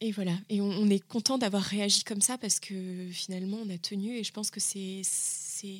[0.00, 3.78] et voilà et on, est content d'avoir réagi comme ça parce que finalement on a
[3.78, 5.78] tenu et je pense que c'est c'est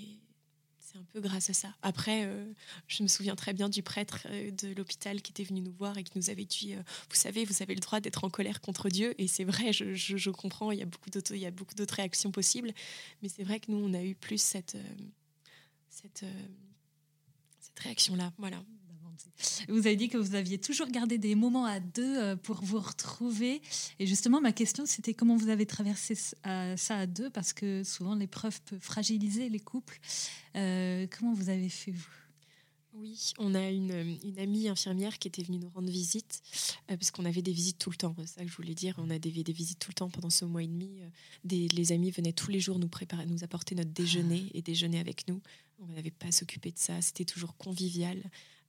[0.97, 1.75] un peu grâce à ça.
[1.83, 2.53] Après, euh,
[2.87, 5.99] je me souviens très bien du prêtre euh, de l'hôpital qui était venu nous voir
[5.99, 6.75] et qui nous avait dit
[7.11, 9.13] Vous savez, vous avez le droit d'être en colère contre Dieu.
[9.21, 11.75] Et c'est vrai, je, je, comprends, il y a beaucoup d'autres, il y a beaucoup
[11.75, 12.73] d'autres réactions possibles.
[13.23, 14.77] Mais c'est vrai que nous, on a eu plus cette,
[15.89, 16.25] cette,
[17.81, 18.33] réaction-là.
[18.39, 18.63] Voilà.
[19.69, 22.79] Vous avez dit que vous aviez toujours gardé des moments à deux euh, pour vous
[22.79, 23.63] retrouver.
[23.99, 28.15] Et justement, ma question, c'était comment vous avez traversé ça à deux, parce que souvent
[28.15, 29.99] l'épreuve peut fragiliser les couples.
[30.57, 32.07] Euh, comment vous avez fait, vous?
[32.97, 36.43] Oui, on a une, une, amie infirmière qui était venue nous rendre visite,
[36.93, 38.95] euh, parce qu'on avait des visites tout le temps, c'est ça que je voulais dire.
[38.99, 41.01] On a des, des visites tout le temps pendant ce mois et demi.
[41.43, 45.01] Des, les amis venaient tous les jours nous préparer, nous apporter notre déjeuner et déjeuner
[45.01, 45.41] avec nous.
[45.81, 48.23] On n'avait pas à s'occuper de ça, c'était toujours convivial.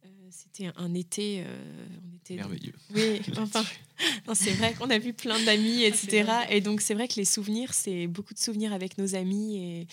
[0.05, 1.43] Euh, c'était un été.
[1.45, 2.73] Euh, on était merveilleux.
[2.93, 3.63] Oui, enfin,
[4.33, 6.29] c'est vrai qu'on a vu plein d'amis, etc.
[6.49, 9.87] et donc c'est vrai que les souvenirs, c'est beaucoup de souvenirs avec nos amis et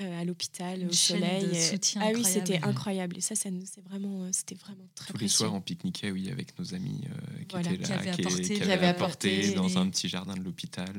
[0.00, 1.50] euh, à l'hôpital, au soleil.
[1.96, 3.18] ah oui, c'était incroyable.
[3.18, 5.12] Et ça, ça c'est vraiment, c'était vraiment très.
[5.12, 7.02] Tous les soirs, on pique-niquait, oui, avec nos amis
[7.48, 10.92] qui étaient là, qui avaient apporté, qui, avaient apporté dans un petit jardin de l'hôpital,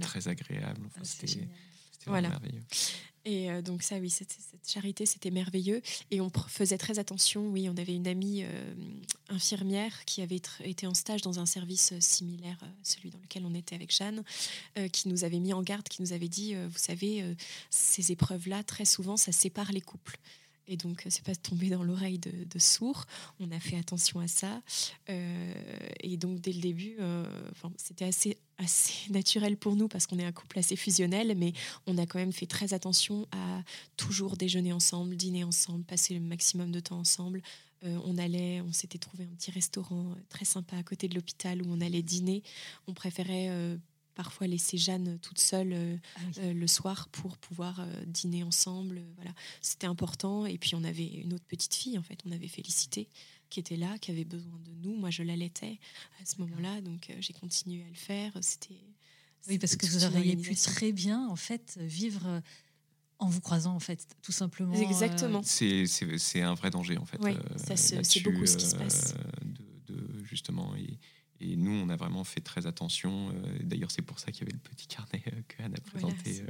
[0.00, 0.82] très agréable.
[0.86, 1.26] Enfin, ah,
[2.02, 2.30] c'était voilà.
[2.30, 2.62] merveilleux.
[3.24, 4.36] Et euh, donc ça, oui, cette,
[4.66, 5.80] charité, c'était merveilleux.
[6.10, 7.46] Et on faisait très attention.
[7.48, 8.74] Oui, on avait une amie euh,
[9.28, 13.44] infirmière qui avait été en stage dans un service euh, similaire à celui dans lequel
[13.46, 14.22] on était avec Jeanne,
[14.92, 17.24] qui nous avait mis en garde, qui nous avait dit, vous savez,
[17.70, 20.18] ces épreuves-là, très souvent, ça sépare les couples.
[20.68, 23.06] Et donc, c'est pas tombé dans l'oreille de, de sourds.
[23.40, 24.62] On a fait attention à ça.
[25.08, 26.96] et donc, dès le début,
[27.76, 28.38] c'était assez
[29.10, 31.52] naturel pour nous parce qu'on est un couple assez fusionnel, mais
[31.86, 33.62] on a quand même fait très attention à
[33.96, 37.42] toujours déjeuner ensemble, dîner ensemble, passer le maximum de temps ensemble.
[37.84, 41.62] Euh, on allait, on s'était trouvé un petit restaurant très sympa à côté de l'hôpital
[41.62, 42.42] où on allait dîner.
[42.86, 43.76] On préférait euh,
[44.14, 49.02] parfois laisser Jeanne toute seule euh, ah le soir pour pouvoir dîner ensemble.
[49.16, 50.46] Voilà, c'était important.
[50.46, 53.08] Et puis on avait une autre petite fille en fait, on avait Félicité
[53.52, 54.96] qui était là, qui avait besoin de nous.
[54.96, 55.78] Moi, je l'allaitais
[56.22, 58.32] à ce moment-là, donc euh, j'ai continué à le faire.
[58.40, 58.80] C'était
[59.48, 62.40] oui, parce que vous auriez pu très bien en fait vivre euh,
[63.18, 64.72] en vous croisant en fait, tout simplement.
[64.74, 65.42] Exactement.
[65.62, 67.18] Euh, c'est un vrai danger en fait.
[67.20, 67.36] Oui,
[67.76, 69.14] c'est beaucoup ce qui se passe.
[69.86, 70.91] De, justement, et,
[71.42, 73.32] et, nous, on a vraiment fait très attention.
[73.60, 76.44] D'ailleurs, c'est pour ça qu'il y avait le petit carnet que Anne a présenté.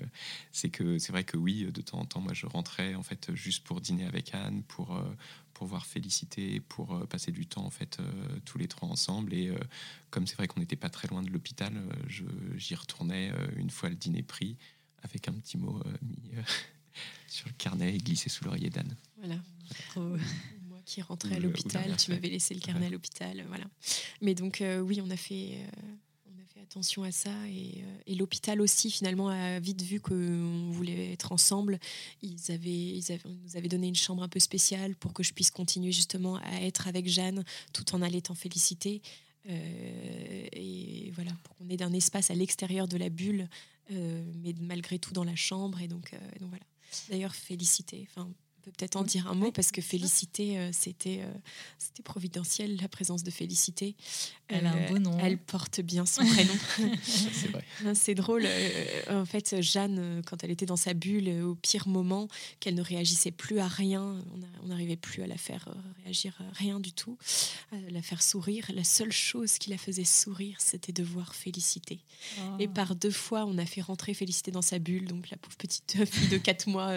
[0.53, 3.35] c'est que c'est vrai que oui, de temps en temps, moi, je rentrais en fait
[3.35, 4.99] juste pour dîner avec Anne, pour
[5.55, 9.33] pour voir Félicité, pour euh, passer du temps en fait euh, tous les trois ensemble.
[9.33, 9.53] Et
[10.11, 11.73] comme c'est vrai qu'on n'était pas très loin de l'hôpital,
[12.57, 14.57] j'y retournais une fois le dîner pris
[15.03, 16.33] avec un petit mot mis
[17.29, 18.97] sur le carnet et glissé sous l'oreiller d'Anne.
[19.19, 19.37] Voilà.
[20.85, 23.65] Qui rentrais à l'hôpital, tu m'avais laissé le carnet à l'hôpital, voilà.
[24.21, 25.59] Mais donc oui, on a fait
[26.73, 27.31] attention à ça.
[27.49, 31.79] Et, euh, et l'hôpital aussi, finalement, a vite vu qu'on voulait être ensemble.
[32.23, 35.33] Ils avaient, ils avaient, nous avaient donné une chambre un peu spéciale pour que je
[35.33, 39.03] puisse continuer justement à être avec Jeanne tout en allaitant Félicité.
[39.49, 43.49] Euh, et voilà, pour qu'on ait d'un espace à l'extérieur de la bulle,
[43.91, 45.81] euh, mais malgré tout dans la chambre.
[45.81, 46.65] Et donc, donc voilà.
[47.11, 48.31] D'ailleurs, Félicité, enfin,
[48.63, 51.33] peut peut-être en dire un mot parce que Félicité, euh, c'était euh,
[51.79, 53.95] c'était providentiel la présence de Félicité.
[54.49, 55.19] Elle a un beau nom.
[55.19, 56.53] Elle porte bien son prénom.
[57.03, 57.65] c'est vrai.
[57.95, 58.43] C'est drôle.
[58.45, 62.29] Euh, en fait, Jeanne, quand elle était dans sa bulle, au pire moment,
[62.61, 64.23] qu'elle ne réagissait plus à rien,
[64.63, 65.69] on n'arrivait plus à la faire
[66.05, 67.17] réagir à rien du tout,
[67.73, 68.71] à la faire sourire.
[68.75, 72.01] La seule chose qui la faisait sourire, c'était de voir Félicité.
[72.59, 72.73] Et oh.
[72.73, 76.05] par deux fois, on a fait rentrer Félicité dans sa bulle, donc la pauvre petite
[76.13, 76.93] fille de quatre mois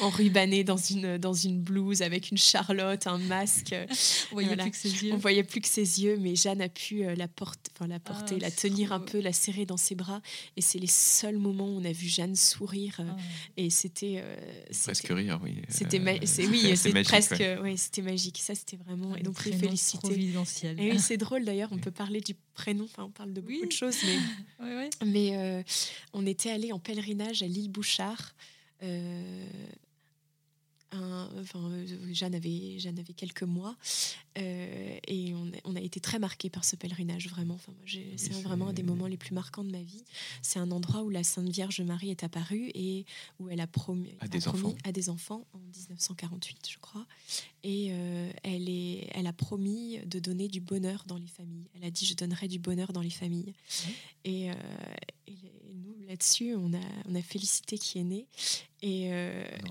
[0.00, 3.74] enrubannée dans une dans une blouse avec une charlotte, un masque.
[4.32, 5.12] On voyait plus que ses yeux.
[5.12, 8.36] On voyait plus que ses yeux, mais Jeanne a pu euh, la, porte, la porter,
[8.38, 10.20] ah, la tenir un peu, la serrer dans ses bras.
[10.56, 13.00] Et c'est les seuls moments où on a vu Jeanne sourire.
[13.00, 13.16] Ah.
[13.56, 14.22] Et c'était.
[14.24, 14.36] Euh,
[14.84, 15.62] presque rire, oui.
[15.68, 16.00] C'était
[16.46, 17.42] oui, c'est presque.
[17.62, 18.38] Oui, c'était magique.
[18.38, 19.16] Ça, c'était vraiment.
[19.16, 20.12] et donc, les féliciter.
[20.78, 21.70] Et oui, c'est drôle d'ailleurs.
[21.72, 22.84] On peut parler du prénom.
[22.84, 24.86] Enfin, on parle de beaucoup de choses, mais.
[25.06, 25.62] Mais euh,
[26.12, 28.34] on était allé en pèlerinage à l'île Bouchard.
[28.82, 29.46] Euh,
[30.92, 33.76] enfin, euh, Jeanne, avait, Jeanne avait quelques mois
[34.38, 37.54] euh, et on, a été très marqués par ce pèlerinage, vraiment.
[37.54, 37.72] Enfin,
[38.16, 40.04] c'est vraiment un des moments les plus marquants de ma vie.
[40.42, 43.04] C'est un endroit où la Sainte Vierge Marie est apparue et
[43.40, 44.74] où elle a promis à, des, enfants.
[44.84, 47.06] à des enfants en 1948, je crois.
[47.62, 51.68] Et euh, elle, est, elle a promis de donner du bonheur dans les familles.
[51.74, 53.54] Elle a dit Je donnerai du bonheur dans les familles.
[54.24, 54.50] Et,
[55.26, 55.34] et,
[56.08, 58.26] là-dessus, on a, on a Félicité qui est née.
[58.82, 59.10] Et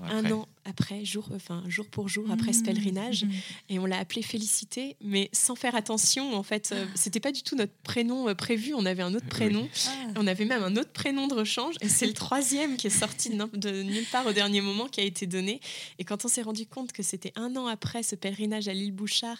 [0.02, 2.64] un an après, jour, enfin, jour pour jour après ce mmh.
[2.64, 3.24] pèlerinage.
[3.24, 3.30] Mmh.
[3.68, 6.34] Et on l'a appelée Félicité, mais sans faire attention.
[6.34, 8.74] En fait, euh, c'était pas du tout notre prénom euh, prévu.
[8.74, 9.68] On avait un autre prénom.
[9.86, 9.90] Ah.
[10.16, 11.76] On avait même un autre prénom de rechange.
[11.80, 15.04] Et c'est le troisième qui est sorti de, nulle part au dernier moment qui a
[15.04, 15.60] été donné.
[15.98, 18.92] Et quand on s'est rendu compte que c'était un an après ce pèlerinage à l'île
[18.92, 19.38] Bouchard,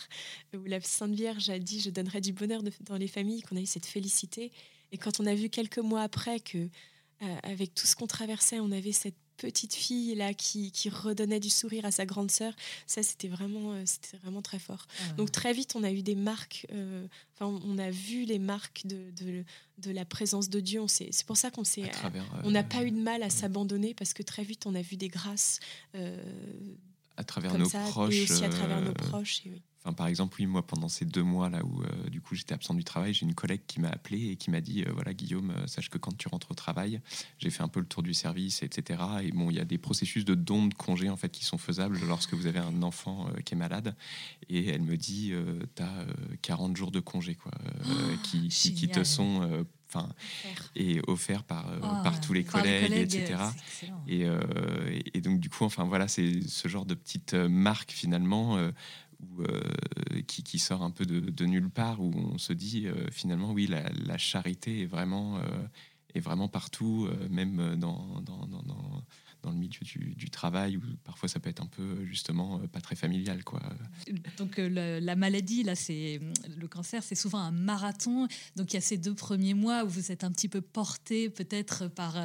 [0.54, 3.60] où la Sainte Vierge a dit Je donnerai du bonheur dans les familles, qu'on a
[3.60, 4.52] eu cette félicité.
[4.92, 8.60] Et quand on a vu quelques mois après que, euh, avec tout ce qu'on traversait,
[8.60, 12.54] on avait cette petite fille là qui, qui, redonnait du sourire à sa grande sœur,
[12.86, 14.86] ça c'était vraiment, euh, c'était vraiment très fort.
[14.98, 15.12] Ah.
[15.14, 18.86] Donc très vite on a eu des marques, euh, enfin on a vu les marques
[18.86, 19.44] de, de,
[19.78, 20.80] de la présence de Dieu.
[20.88, 21.90] C'est pour ça qu'on s'est,
[22.44, 24.96] on n'a pas eu de mal à s'abandonner parce que très vite on a vu
[24.96, 25.60] des grâces.
[27.16, 28.14] À travers nos proches.
[28.14, 29.42] Et aussi à travers nos proches.
[29.46, 32.34] Et oui par exemple, oui, moi, pendant ces deux mois là où euh, du coup
[32.34, 34.92] j'étais absent du travail, j'ai une collègue qui m'a appelé et qui m'a dit euh,
[34.92, 37.00] voilà, Guillaume, euh, sache que quand tu rentres au travail,
[37.38, 39.00] j'ai fait un peu le tour du service, etc.
[39.22, 41.58] Et bon, il y a des processus de don de congé en fait qui sont
[41.58, 43.94] faisables lorsque vous avez un enfant qui est malade.
[44.48, 45.32] Et elle me dit
[45.74, 46.06] tu as
[46.42, 47.52] 40 jours de congé quoi,
[47.84, 49.64] oh, qui, qui, te sont
[49.96, 50.08] enfin
[50.74, 53.36] et offert par, oh, par tous les collègues, etc.
[54.08, 54.26] Et,
[55.14, 58.58] et, donc du coup, enfin voilà, c'est ce genre de petite marque finalement
[59.40, 63.52] euh, qui, qui, sort un peu de, nulle part, où on se dit euh, finalement,
[63.52, 65.40] oui, la, charité est vraiment, euh,
[66.14, 69.04] est vraiment partout, même dans, dans, dans, dans
[69.50, 73.44] le milieu du, travail où parfois ça peut être un peu justement pas très familial
[73.44, 73.62] quoi.
[74.36, 76.20] Donc la maladie là c'est
[76.56, 79.88] le cancer c'est souvent un marathon donc il y a ces deux premiers mois où
[79.88, 82.18] vous êtes un petit peu porté peut-être par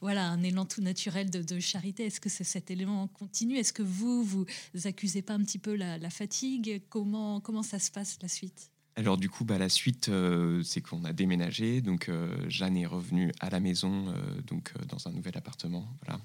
[0.00, 3.56] voilà un élan tout naturel de, charité est-ce que c'est cet élément continu?
[3.56, 4.46] Est-ce que vous vous
[4.84, 6.82] accusez pas un petit peu la, la fatigue?
[6.88, 8.70] Comment comment ça se passe la suite?
[8.96, 11.82] Alors du coup, bah, la suite, euh, c'est qu'on a déménagé.
[11.82, 15.86] Donc euh, Jeanne est revenue à la maison, euh, donc dans un nouvel appartement.
[16.02, 16.20] Voilà.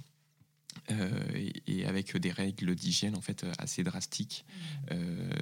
[1.68, 4.46] Et, avec des règles d'hygiène en fait assez drastiques,
[4.90, 4.96] mmh.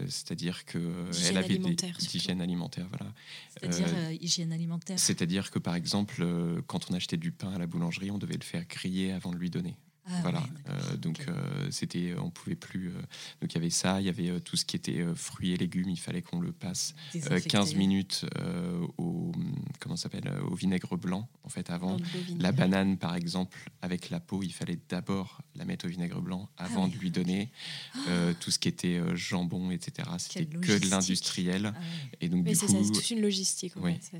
[0.07, 3.13] c'est-à-dire que elle avait des d'hygiène alimentaire, voilà.
[3.59, 4.99] C'est-à-dire hygiène alimentaire.
[4.99, 6.25] C'est-à-dire que par exemple,
[6.67, 9.37] quand on achetait du pain à la boulangerie, on devait le faire griller avant de
[9.37, 9.75] lui donner.
[10.11, 10.43] Ah voilà.
[10.69, 12.89] Euh, donc euh, c'était, on pouvait plus.
[12.89, 13.01] Euh,
[13.41, 15.89] donc il y avait ça, il y avait tout ce qui était fruits et légumes.
[15.89, 18.25] Il fallait qu'on le passe 15 minutes
[18.97, 19.31] au
[19.79, 21.97] comment s'appelle au vinaigre blanc en fait avant.
[22.39, 26.49] La banane par exemple avec la peau, il fallait d'abord la mettre au vinaigre blanc
[26.57, 27.51] ah avant de lui donner.
[27.95, 28.33] Ah.
[28.39, 30.09] tout ce qui était jambon, etc.
[30.17, 31.73] C'était que de l'industriel.
[32.21, 33.77] Et donc du coup, c'est une logistique.
[33.77, 34.11] En fait,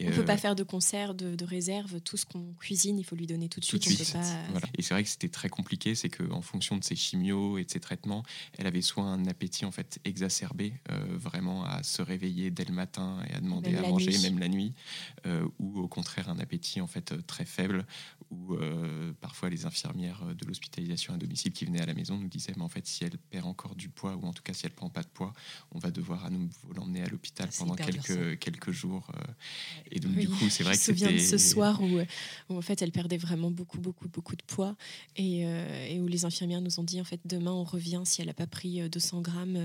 [0.00, 2.00] on ne peut pas faire de concert, de, réserve.
[2.00, 3.86] Tout ce qu'on cuisine, il faut lui donner tout de suite.
[3.86, 5.94] Et c'est vrai que c'était très compliqué.
[5.94, 8.22] C'est qu'en fonction de ses chimios et de ses traitements,
[8.58, 10.74] elle avait soit un appétit en fait exacerbé,
[11.10, 14.74] vraiment à se réveiller dès le matin et à demander à manger, même la nuit,
[15.58, 17.86] ou au contraire un appétit en fait très faible,
[18.30, 18.56] où
[19.20, 22.62] parfois les infirmières de l'hospitalisation à domicile qui venaient à la maison nous disaient mais
[22.62, 24.90] en fait si elle perd encore du poids ou en tout cas si elle prend
[24.90, 25.32] pas de poids,
[25.72, 29.10] on va devoir à nouveau l'emmener à l'hôpital pendant quelques, quelques jours.
[29.14, 29.32] Euh.
[29.90, 30.98] Et donc du coup c'est vrai que c'était...
[30.98, 32.00] Je me souviens de ce soir où,
[32.48, 34.76] où, en fait elle perdait vraiment beaucoup beaucoup beaucoup de poids
[35.16, 38.20] et, euh, et, où les infirmières nous ont dit en fait demain on revient si
[38.20, 39.58] elle n'a pas pris 200 euh, grammes,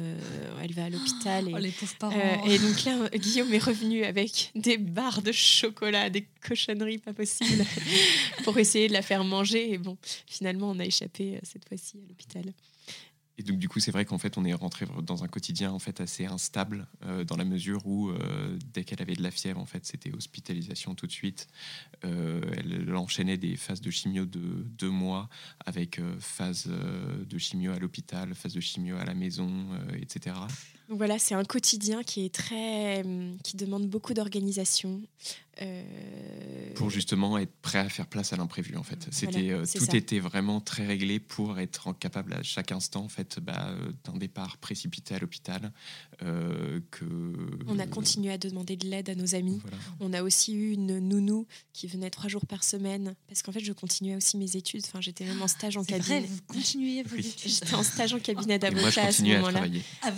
[0.61, 1.49] elle va à l'hôpital.
[1.49, 2.45] Et, oh, les pauvres parents.
[2.45, 7.65] et donc là Guillaume est revenu avec des barres de chocolat, des cochonneries pas possibles
[8.43, 12.07] pour essayer de la faire manger et bon finalement on a échappé cette fois-ci à
[12.07, 12.53] l'hôpital.
[13.41, 15.79] Et donc du coup, c'est vrai qu'en fait, on est rentré dans un quotidien en
[15.79, 19.59] fait assez instable euh, dans la mesure où euh, dès qu'elle avait de la fièvre,
[19.59, 21.47] en fait, c'était hospitalisation tout de suite.
[22.05, 25.27] Euh, elle enchaînait des phases de chimio de deux mois
[25.65, 29.49] avec phase de chimio à l'hôpital, phase de chimio à la maison,
[29.99, 30.35] etc.
[30.91, 33.01] Donc voilà, c'est un quotidien qui est très,
[33.45, 35.01] qui demande beaucoup d'organisation.
[35.61, 35.83] Euh,
[36.75, 39.07] pour justement être prêt à faire place à l'imprévu, en fait.
[39.11, 43.39] C'était euh, tout était vraiment très réglé pour être capable à chaque instant, en fait,
[43.39, 45.71] bah, euh, d'un départ précipité à l'hôpital.
[46.19, 47.05] que
[47.67, 49.61] on a continué à demander de l'aide à nos amis.
[49.99, 53.59] On a aussi eu une nounou qui venait trois jours par semaine, parce qu'en fait,
[53.59, 54.83] je continuais aussi mes études.
[54.85, 56.21] Enfin, j'étais même en stage en cabinet.
[56.21, 57.51] Vrai, vous continuez vos études.
[57.51, 59.65] J'étais en stage en cabinet d'avocat à ce moment-là.
[60.01, 60.11] Ah,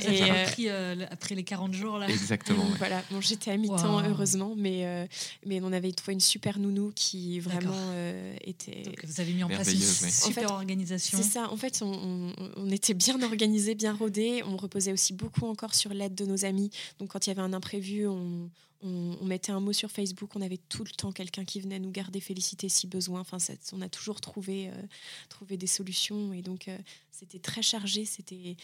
[0.69, 2.10] repris après les 40 jours là.
[2.10, 2.65] Exactement.
[2.78, 5.08] Voilà, bon, j'étais à mi-temps heureusement, mais
[5.45, 8.84] mais on avait trouvé une super nounou qui vraiment euh, était.
[8.84, 11.17] Donc vous avez mis en place une super organisation.
[11.17, 11.52] C'est ça.
[11.52, 14.43] En fait, on, on, était bien organisé, bien rodé.
[14.45, 16.69] On reposait aussi beaucoup encore sur l'aide de nos amis.
[16.99, 18.49] Donc quand il y avait un imprévu, on,
[18.82, 21.91] on, mettait un mot sur Facebook, on avait tout le temps quelqu'un qui venait nous
[21.91, 23.21] garder féliciter si besoin.
[23.21, 23.38] Enfin,
[23.73, 24.82] on a toujours trouvé, euh,
[25.30, 26.78] trouvé des solutions et donc euh,
[27.12, 28.06] c'était très chargé.
[28.06, 28.56] C'était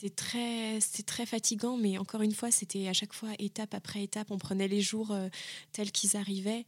[0.00, 4.30] c'était très, très fatigant, mais encore une fois, c'était à chaque fois étape après étape.
[4.30, 5.28] On prenait les jours euh,
[5.72, 6.64] tels qu'ils arrivaient.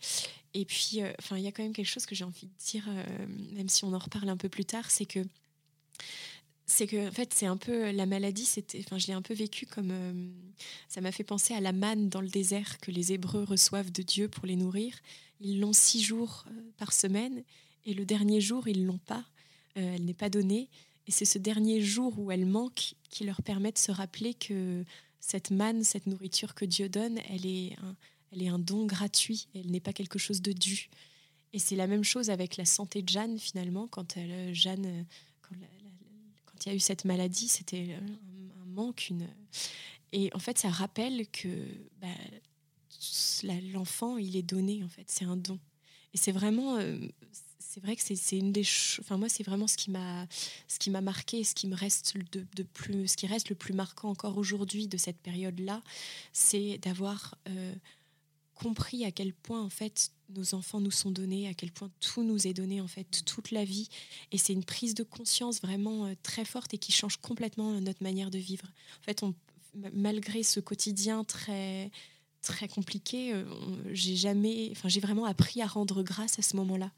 [0.52, 2.84] Et puis, euh, il y a quand même quelque chose que j'ai envie de dire,
[2.88, 5.20] euh, même si on en reparle un peu plus tard, c'est que
[6.66, 9.34] c'est que en fait c'est un peu la maladie c'était enfin je l'ai un peu
[9.34, 10.32] vécu comme
[10.88, 14.00] ça m'a fait penser à la manne dans le désert que les hébreux reçoivent de
[14.02, 14.94] Dieu pour les nourrir
[15.40, 16.46] ils l'ont six jours
[16.78, 17.42] par semaine
[17.84, 19.24] et le dernier jour ils l'ont pas
[19.74, 20.70] elle n'est pas donnée
[21.06, 24.84] et c'est ce dernier jour où elle manque qui leur permet de se rappeler que
[25.20, 27.96] cette manne, cette nourriture que Dieu donne, elle est un,
[28.32, 30.88] elle est un don gratuit, elle n'est pas quelque chose de dû.
[31.52, 35.06] Et c'est la même chose avec la santé de Jeanne, finalement, quand elle, Jeanne,
[35.42, 35.54] quand,
[36.64, 39.12] il y a eu cette maladie, c'était un, manque.
[40.12, 41.48] Et en fait, ça rappelle que
[42.00, 42.06] bah,
[43.72, 45.58] l'enfant, il est donné, en fait, c'est un don.
[46.14, 46.98] Et c'est vraiment, euh,
[47.72, 48.66] c'est vrai que c'est une des
[49.00, 50.26] enfin moi c'est vraiment ce qui m'a
[50.68, 53.72] ce qui m'a marqué ce qui me reste de, plus ce qui reste le plus
[53.72, 55.82] marquant encore aujourd'hui de cette période là
[56.34, 57.74] c'est d'avoir euh,
[58.54, 62.22] compris à quel point en fait nos enfants nous sont donnés à quel point tout
[62.22, 63.88] nous est donné en fait toute la vie.
[64.32, 68.02] Et c'est une prise de conscience vraiment euh, très forte et qui change complètement notre
[68.02, 68.66] manière de vivre.
[69.00, 69.24] En fait
[69.94, 71.90] malgré ce quotidien très
[72.42, 73.44] très compliqué euh,
[73.92, 76.90] j'ai jamais enfin j'ai vraiment appris à rendre grâce à ce moment là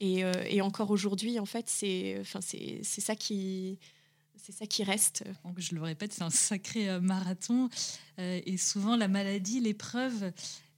[0.00, 3.78] et, euh, et encore aujourd'hui, en fait, c'est enfin, ça qui
[4.36, 5.24] c'est ça qui reste.
[5.56, 7.70] Je le répète, c'est un sacré euh, marathon.
[8.18, 10.32] Euh, et souvent, la maladie, l'épreuve,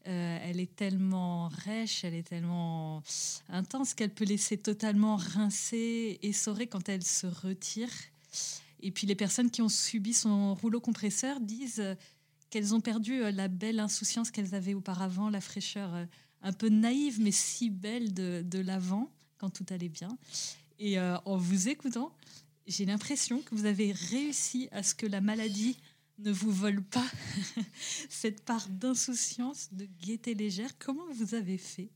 [0.04, 3.02] elle est tellement rêche, elle est tellement
[3.48, 7.88] intense qu'elle peut laisser totalement rincer, essorer quand elle se retire.
[8.78, 11.96] Et puis, les personnes qui ont subi son rouleau compresseur disent
[12.50, 16.06] qu'elles ont perdu la belle insouciance qu'elles avaient auparavant, la fraîcheur
[16.42, 20.16] un peu naïve, mais si belle de, l'avant, quand tout allait bien.
[20.78, 22.12] Et euh, en vous écoutant,
[22.66, 25.76] j'ai l'impression que vous avez réussi à ce que la maladie
[26.18, 27.06] ne vous vole pas
[28.08, 30.70] cette part d'insouciance, de gaieté légère.
[30.78, 31.90] Comment vous avez fait?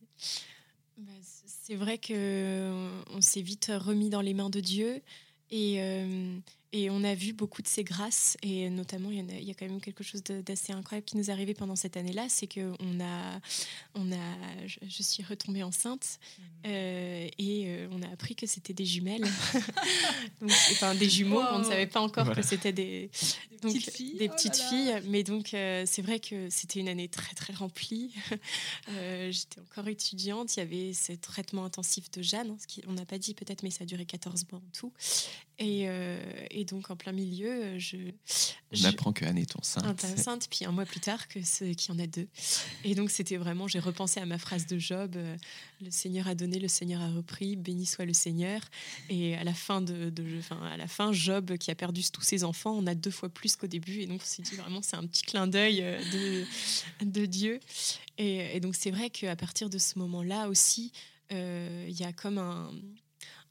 [0.98, 5.02] Bah, C'est vrai que on s'est vite remis dans les mains de Dieu
[5.50, 6.38] et euh,
[6.72, 9.50] et on a vu beaucoup de ces grâces, et notamment, il y, a, il y
[9.50, 12.46] a quand même quelque chose d'assez incroyable qui nous est arrivé pendant cette année-là, c'est
[12.46, 13.40] que on a,
[13.94, 16.42] on a, je, suis retombée enceinte, mmh.
[16.66, 19.22] euh, et euh, on a appris que c'était des jumelles,
[20.40, 23.10] donc, enfin des jumeaux, on ne savait pas encore que c'était des,
[23.50, 24.14] des donc, petites filles.
[24.18, 25.02] Des oh filles.
[25.06, 28.14] Mais donc, euh, c'est vrai que c'était une année très, très remplie.
[28.88, 33.04] J'étais encore étudiante, il y avait ce traitement intensif de Jeanne, ce qui, on n'a
[33.04, 34.92] pas dit peut-être, mais ça a duré 14 mois en tout.
[35.60, 35.86] Et,
[36.50, 37.96] et et donc, en plein milieu, je,
[38.78, 40.04] On apprend que Anne est enceinte.
[40.04, 42.28] enceinte, puis un mois plus tard que qu'il y en a deux.
[42.84, 45.36] Et donc c'était vraiment, j'ai repensé à ma phrase de Job euh,
[45.80, 48.60] le Seigneur a donné, le Seigneur a repris, béni soit le Seigneur.
[49.08, 50.12] Et à la fin de,
[50.70, 53.56] à la fin, Job qui a perdu tous ses enfants, on a deux fois plus
[53.56, 54.00] qu'au début.
[54.00, 55.98] Et donc on s'est dit vraiment, c'est un petit clin d'œil euh,
[57.00, 57.58] de, de Dieu.
[58.18, 60.92] Et, donc c'est vrai qu'à partir de ce moment-là aussi,
[61.32, 62.70] euh, il y a comme un,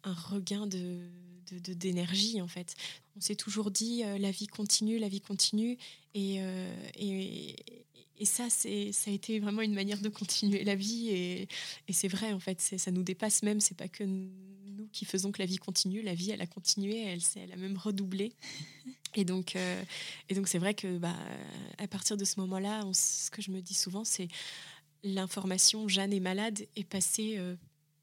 [0.04, 1.10] un regain de
[1.54, 2.76] d'énergie en fait.
[3.16, 5.78] On s'est toujours dit euh, la vie continue, la vie continue.
[6.14, 7.56] Et, euh, et,
[8.18, 11.10] et, ça c'est ça a été vraiment une manière de continuer la vie.
[11.10, 11.48] Et,
[11.88, 13.60] et c'est vrai en fait ça nous dépasse même.
[13.60, 14.30] C'est pas que nous
[14.92, 16.02] qui faisons que la vie continue.
[16.02, 17.02] La vie elle a continué.
[17.02, 18.34] Elle elle a même redoublé.
[19.16, 19.84] Et donc euh,
[20.30, 21.16] et donc c'est vrai que bah,
[21.78, 24.28] à partir de ce moment-là ce que je me dis souvent c'est
[25.04, 27.40] l'information Jeanne est malade est passée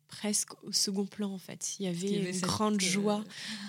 [0.09, 1.77] presque au second plan en fait.
[1.79, 3.25] Il y avait, une grande euh, joie,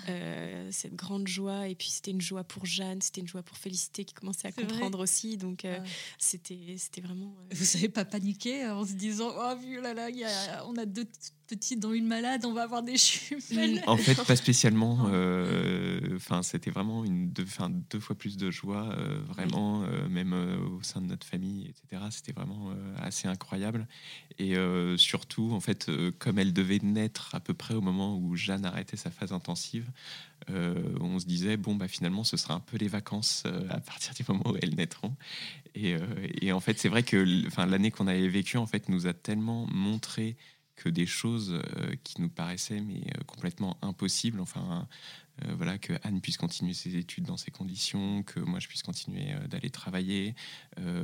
[0.08, 3.56] euh, cette grande joie, et puis c'était une joie pour Jeanne, c'était une joie pour
[3.56, 5.78] Félicité qui commençait à comprendre aussi, donc euh,
[6.18, 7.34] c'était c'était vraiment.
[7.52, 10.86] Vous savez pas paniquer en se disant oh vu là là, y a, on a
[10.86, 11.06] deux
[11.48, 13.82] petite dans une malade, on va avoir des jumelles.
[13.86, 15.08] En fait, pas spécialement.
[15.10, 17.46] Euh, enfin, c'était vraiment une deux,
[17.90, 22.02] deux fois plus de joie, euh, vraiment, euh, même au sein de notre famille, etc.
[22.10, 23.88] C'était vraiment assez incroyable.
[24.38, 24.54] Et
[24.96, 28.96] surtout, en fait, comme elle devait naître à peu près au moment où Jeanne arrêtait
[28.96, 29.90] sa phase intensive,
[30.48, 34.24] on se disait bon bah finalement ce sera un peu les vacances à partir du
[34.28, 35.14] moment où elles naîtront
[35.74, 35.96] et,
[36.40, 39.12] et en fait c'est vrai que enfin l'année qu'on avait vécue en fait nous a
[39.12, 40.36] tellement montré
[40.78, 44.40] que des choses euh, qui nous paraissaient mais euh, complètement impossibles.
[44.40, 44.86] Enfin,
[45.44, 48.82] euh, voilà, que Anne puisse continuer ses études dans ces conditions, que moi je puisse
[48.82, 50.34] continuer d'aller travailler,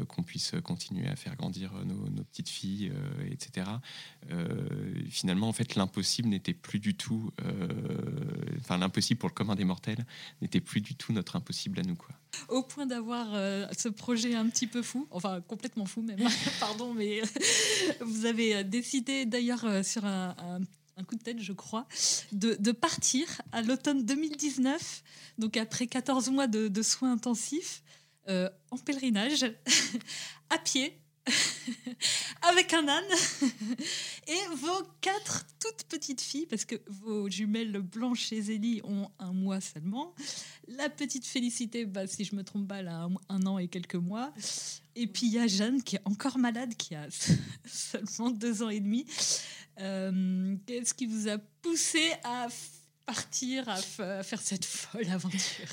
[0.08, 2.92] qu'on puisse continuer à faire grandir nos, petites filles,
[3.30, 3.66] etc.
[5.08, 7.32] finalement, en fait, l'impossible n'était plus du tout,
[8.60, 10.04] enfin l'impossible pour le commun des mortels
[10.42, 12.14] n'était plus du tout notre impossible à nous, quoi
[12.48, 16.18] au point d'avoir euh, ce projet un petit peu fou, enfin complètement fou même,
[16.60, 17.20] pardon, mais
[18.00, 20.34] vous avez euh, décidé d'ailleurs euh, sur un,
[21.02, 21.86] coup de tête, je crois,
[22.32, 25.02] de, partir à l'automne 2019,
[25.38, 27.82] donc après 14 mois de, soins intensifs,
[28.28, 29.46] en pèlerinage,
[30.50, 31.00] à pied,
[32.42, 33.04] avec un âne
[34.28, 39.32] et vos quatre toutes petites filles, parce que vos jumelles Blanche et Zélie ont un
[39.32, 40.14] mois seulement.
[40.68, 43.94] La petite Félicité, bah, si je me trompe pas, elle a un, an et quelques
[43.94, 44.32] mois.
[44.96, 47.06] Et puis il y a Jeanne qui est encore malade, qui a
[47.66, 49.06] seulement deux ans et demi.
[49.80, 52.48] Euh, qu'est-ce qui vous a poussé à
[53.06, 53.76] partir à,
[54.22, 55.68] faire cette folle aventure?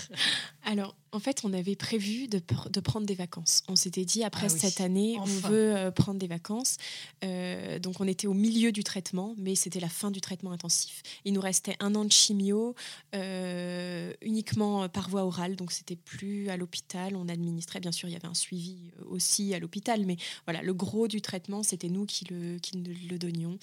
[1.12, 3.64] En fait, on avait prévu de, de prendre des vacances.
[3.68, 6.78] On s'était dit, après ah cette année, on veut euh, prendre des vacances.
[7.24, 11.04] Euh, donc, on était au milieu du traitement, mais c'était la fin du traitement intensif.
[11.26, 12.76] Il nous restait un an de chimio,
[13.14, 15.56] euh, uniquement par voie orale.
[15.56, 17.16] Donc, c'était plus à l'hôpital.
[17.16, 20.06] On administrait, bien sûr, il y avait un suivi aussi à l'hôpital.
[20.06, 23.58] Mais voilà, le gros du traitement, c'était nous qui le, qui le donnions.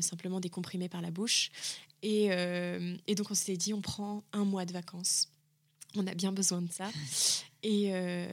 [0.00, 1.50] simplement des comprimés par la bouche.
[2.04, 5.28] Euh, et, donc on s'était dit, on prend un mois de vacances.
[5.94, 6.90] On a bien besoin de ça.
[7.62, 8.28] Et euh,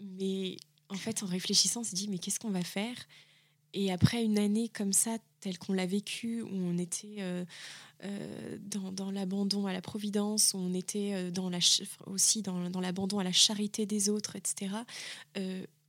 [0.00, 0.56] mais
[0.88, 2.96] en fait, en réfléchissant, on s'est dit, mais qu'est-ce qu'on va faire?
[3.74, 7.44] Et après une année comme ça, telle qu'on l'a vécue, où on était euh,
[8.60, 11.58] dans, l'abandon à la providence, où on était dans la,
[12.06, 14.68] aussi dans, dans l'abandon à la charité des autres, etc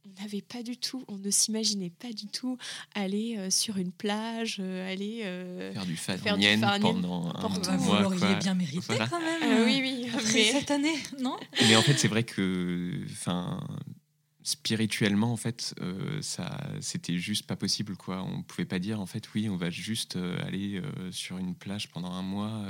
[0.05, 2.57] on n'avait pas du tout, on ne s'imaginait pas du tout
[2.95, 7.77] aller euh, sur une plage, euh, aller euh, faire du farnienne pendant un mois.
[7.77, 9.65] Vous l'auriez bien mérité quand même.
[9.65, 10.09] oui, oui.
[10.13, 11.37] Après cette année, non?
[11.61, 13.59] Mais en fait, c'est vrai que, enfin,
[14.43, 15.75] spirituellement, en fait,
[16.21, 18.23] ça, c'était juste pas possible, quoi.
[18.23, 20.81] On pouvait pas dire, en fait, oui, on va juste aller
[21.11, 22.65] sur une plage pendant un mois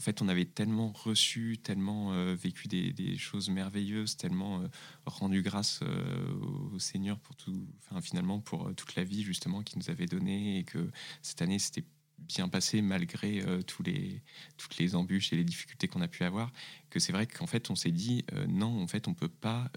[0.00, 4.68] en fait, on avait tellement reçu, tellement euh, vécu des, choses merveilleuses, tellement euh,
[5.04, 6.32] rendu grâce euh,
[6.72, 7.66] au Seigneur pour tout,
[8.00, 10.90] finalement pour toute la vie justement qu'il nous avait donnée et que
[11.20, 11.84] cette année c'était
[12.18, 14.22] bien passé malgré tous les,
[14.56, 16.50] toutes les embûches et les difficultés qu'on a pu avoir.
[16.88, 19.70] Que c'est vrai qu'en fait, on s'est dit non, en fait, on peut pas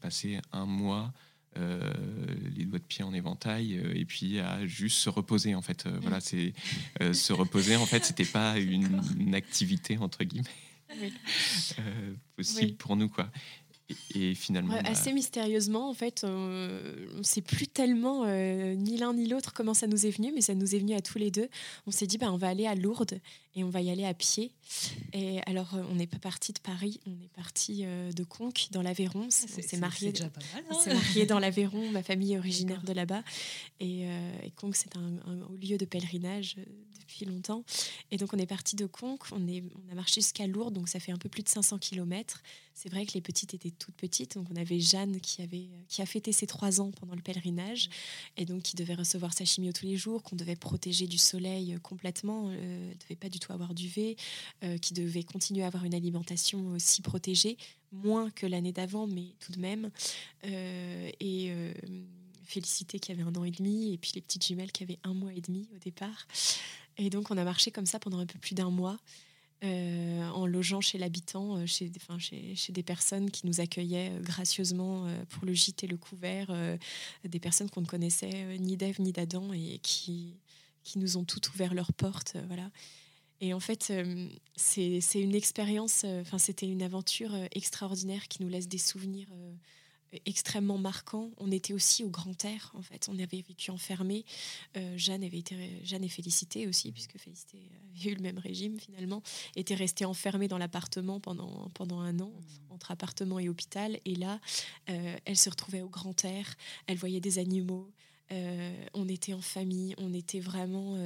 [0.00, 1.12] passer un mois
[1.56, 1.92] euh,
[2.56, 5.84] les doigts de pied en éventail euh, et puis à juste se reposer en fait.
[5.84, 6.20] Euh, voilà, mm.
[6.20, 6.52] c'est
[7.12, 10.48] se reposer en fait, c'était pas une, activité entre guillemets
[12.36, 13.28] possible pour nous quoi.
[14.14, 19.26] Et, finalement, bah assez mystérieusement, en fait, on ne sait plus tellement ni l'un ni
[19.26, 21.48] l'autre comment ça nous est venu, mais ça nous est venu à tous les deux.
[21.88, 23.18] On s'est dit, bah, on va aller à Lourdes
[23.54, 24.52] et on va y aller à pied.
[25.12, 28.68] Et alors, euh, on n'est pas parti de Paris, on est parti euh, de Conques,
[28.70, 29.26] dans l'Aveyron.
[29.26, 30.12] On s'est marié,
[30.86, 31.90] marié dans l'Aveyron.
[31.90, 33.22] Ma famille est originaire de là-bas.
[33.80, 35.10] Et, euh, et Conques, c'est un,
[35.60, 36.64] lieu de pèlerinage euh,
[37.00, 37.64] depuis longtemps.
[38.10, 39.24] Et donc, on est parti de Conques.
[39.32, 41.78] On, est, on a marché jusqu'à Lourdes, donc ça fait un peu plus de 500
[41.78, 42.42] km.
[42.74, 44.36] C'est vrai que les petites étaient toutes petites.
[44.36, 47.90] Donc, on avait Jeanne qui, avait, qui a fêté ses trois ans pendant le pèlerinage
[48.36, 51.76] et donc qui devait recevoir sa chimio tous les jours, qu'on devait protéger du soleil
[51.82, 52.48] complètement.
[52.50, 54.16] Euh, devait pas du avoir d'UV,
[54.62, 57.56] euh, qui devait continuer à avoir une alimentation aussi protégée,
[57.92, 59.90] moins que l'année d'avant, mais tout de même.
[60.44, 61.72] Euh, et euh,
[62.44, 65.14] Félicité qui avait un an et demi, et puis les petites jumelles qui avaient un
[65.14, 66.26] mois et demi au départ.
[66.98, 68.98] Et donc on a marché comme ça pendant un peu plus d'un mois.
[69.62, 75.06] euh, en logeant chez l'habitant, chez, enfin, chez, chez des personnes qui nous accueillaient gracieusement
[75.28, 76.50] pour le gîte et le couvert,
[77.24, 80.34] des personnes qu'on ne connaissait ni d'Ève ni d'Adam et qui,
[80.82, 82.36] qui nous ont toutes ouvert leurs portes.
[82.46, 82.70] voilà.
[83.40, 88.42] Et en fait, euh, c'est une expérience, euh, enfin, c'était une aventure euh, extraordinaire qui
[88.42, 89.28] nous laisse des souvenirs
[90.26, 91.30] extrêmement marquants.
[91.38, 93.08] On était aussi au grand air, en fait.
[93.08, 94.24] On avait vécu enfermés.
[94.76, 97.58] Euh, Jeanne avait été, Jeanne et Félicité aussi, puisque Félicité
[97.94, 99.22] avait eu le même régime finalement,
[99.56, 102.32] était restée enfermée dans l'appartement pendant, pendant un an,
[102.70, 103.98] entre appartement et hôpital.
[104.04, 104.40] Et là,
[104.88, 107.90] euh, elle se retrouvait au grand air, elle voyait des animaux.
[108.32, 110.96] euh, on était en famille, on était vraiment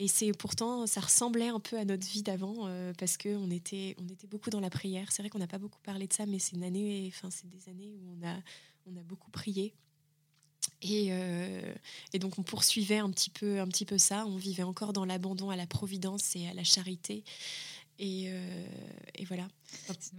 [0.00, 3.50] et c'est pourtant, ça ressemblait un peu à notre vie d'avant euh, parce que on
[3.50, 5.12] était, on était beaucoup dans la prière.
[5.12, 7.50] C'est vrai qu'on n'a pas beaucoup parlé de ça, mais c'est une année, enfin c'est
[7.50, 8.34] des années où on a,
[8.86, 9.74] on a beaucoup prié.
[10.80, 11.74] Et, euh,
[12.14, 14.24] et donc on poursuivait un petit peu, un petit peu ça.
[14.26, 17.22] On vivait encore dans l'abandon à la providence et à la charité.
[18.02, 18.64] Et, euh,
[19.16, 19.46] et voilà.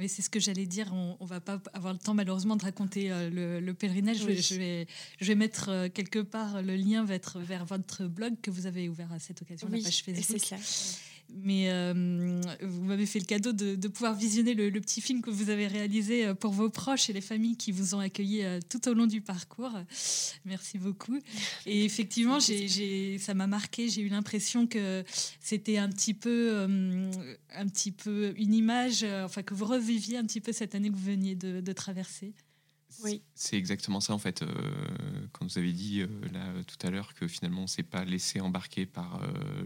[0.07, 0.91] C'est ce que j'allais dire.
[0.93, 4.19] On, on va pas avoir le temps malheureusement de raconter euh, le, le pèlerinage.
[4.19, 4.41] Je, vais, Oui.
[4.41, 4.87] je, vais,
[5.19, 8.87] je vais mettre euh, quelque part le lien vers, vers votre blog que vous avez
[8.87, 10.59] ouvert à cette occasion, Oui, la page et c'est Facebook.
[10.59, 10.97] ça.
[11.33, 15.21] Mais euh, vous m'avez fait le cadeau de, de pouvoir visionner le, le petit film
[15.21, 18.43] que vous avez réalisé euh, pour vos proches et les familles qui vous ont accueillis
[18.43, 19.71] euh, tout au long du parcours.
[20.45, 21.17] Merci beaucoup.
[21.65, 23.89] Et effectivement, j'ai, j'ai- ça m'a marqué.
[23.89, 25.03] J'ai eu l'impression que
[25.39, 26.67] c'était un petit peu,
[27.55, 30.95] un petit peu une image, enfin que vous reviviez un petit peu cette année que
[30.95, 32.33] vous veniez de, de traverser.
[33.03, 33.21] Oui.
[33.35, 34.41] C'est exactement ça en fait.
[34.41, 34.47] Euh,
[35.31, 38.41] quand vous avez dit euh, là tout à l'heure que finalement on s'est pas laissé
[38.41, 39.63] embarquer par euh,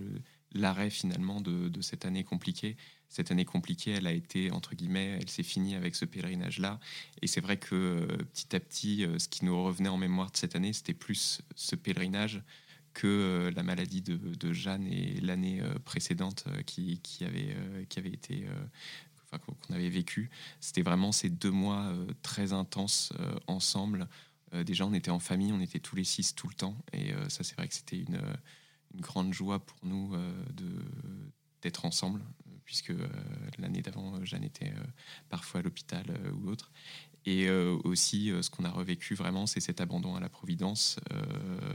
[0.55, 2.77] l'arrêt finalement de, cette année compliquée.
[3.09, 6.79] Cette année compliquée, elle a été entre guillemets, elle s'est finie avec ce pèlerinage là.
[7.21, 10.31] Et c'est vrai que euh, petit à petit, euh, ce qui nous revenait en mémoire
[10.31, 12.41] de cette année, c'était plus ce pèlerinage
[12.93, 18.47] que euh, la maladie de, Jeanne et l'année précédente qui, avait, été
[19.45, 20.29] qu'on avait vécu.
[20.61, 23.11] C'était vraiment ces deux mois très intenses
[23.47, 24.07] ensemble.
[24.65, 26.77] Déjà, on était en famille, on était tous les six tout le temps.
[26.93, 28.21] Et ça, c'est vrai que c'était une,
[28.99, 31.31] grande joie pour nous euh, de-
[31.61, 32.21] d'être ensemble,
[32.63, 33.07] puisque euh,
[33.57, 34.73] l'année d'avant, euh, Jeanne était
[35.29, 36.71] parfois à l'hôpital ou autre.
[37.27, 40.97] Et euh, aussi, euh, ce qu'on a revécu vraiment, c'est cet abandon à la Providence.
[41.11, 41.21] euh,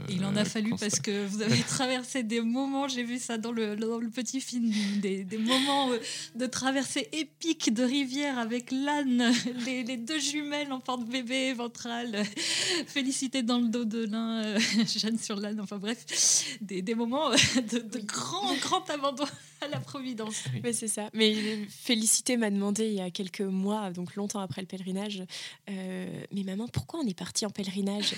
[0.09, 0.85] il en a euh, fallu constat.
[0.85, 4.39] parce que vous avez traversé des moments, j'ai vu ça dans le, dans le petit
[4.39, 4.71] film,
[5.01, 5.89] des, des moments
[6.35, 9.33] de traversée épique de rivière avec l'âne,
[9.65, 12.23] les, les deux jumelles en porte-bébé ventrale,
[12.87, 17.29] Félicité dans le dos de l'un, euh, Jeanne sur l'âne, enfin bref, des, des moments
[17.29, 19.25] de, de grand, grand abandon
[19.61, 20.43] à la Providence.
[20.63, 21.09] Mais c'est ça.
[21.13, 21.33] Mais
[21.69, 25.23] Félicité m'a demandé il y a quelques mois, donc longtemps après le pèlerinage,
[25.69, 28.15] euh, mais maman, pourquoi on est parti en pèlerinage?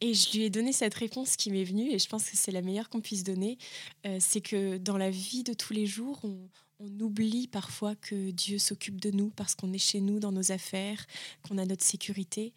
[0.00, 2.52] Et je lui ai donné cette réponse qui m'est venue, et je pense que c'est
[2.52, 3.58] la meilleure qu'on puisse donner.
[4.06, 6.48] Euh, c'est que dans la vie de tous les jours, on,
[6.78, 10.52] on oublie parfois que Dieu s'occupe de nous parce qu'on est chez nous dans nos
[10.52, 11.06] affaires,
[11.42, 12.52] qu'on a notre sécurité.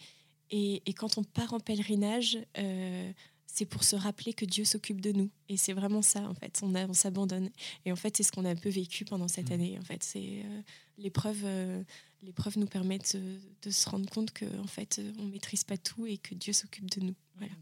[0.52, 3.12] Et, et quand on part en pèlerinage, euh,
[3.60, 5.30] c'est pour se rappeler que Dieu s'occupe de nous.
[5.50, 6.60] Et c'est vraiment ça, en fait.
[6.64, 7.50] On, a- on s'abandonne.
[7.86, 9.54] Et en fait, c'est ce qu'on a un peu vécu pendant cette Mhm.
[9.54, 9.78] année.
[9.80, 10.62] En fait, c'est euh,
[10.98, 11.42] l'épreuve.
[11.44, 11.84] euh,
[12.24, 16.06] l'épreuve nous permet de, de se rendre compte que en fait, on maîtrise pas tout
[16.06, 17.16] et que Dieu s'occupe de nous.
[17.38, 17.54] Voilà.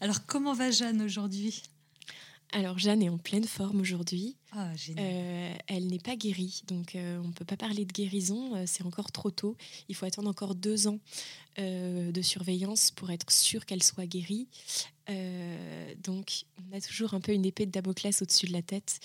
[0.00, 1.62] Alors comment va Jeanne aujourd'hui?
[2.52, 4.36] Alors Jeanne est en pleine forme aujourd'hui.
[4.52, 4.72] Ah.
[4.98, 8.54] Euh, elle n'est pas guérie, donc euh, on ne peut pas parler de guérison.
[8.56, 9.56] euh, c'est encore trop tôt.
[9.88, 10.98] Il faut attendre encore deux ans
[11.58, 14.46] de surveillance pour être sûr qu'elle soit guérie.
[16.04, 19.00] Donc on a toujours un peu une épée de Damoclès au-dessus de la tête.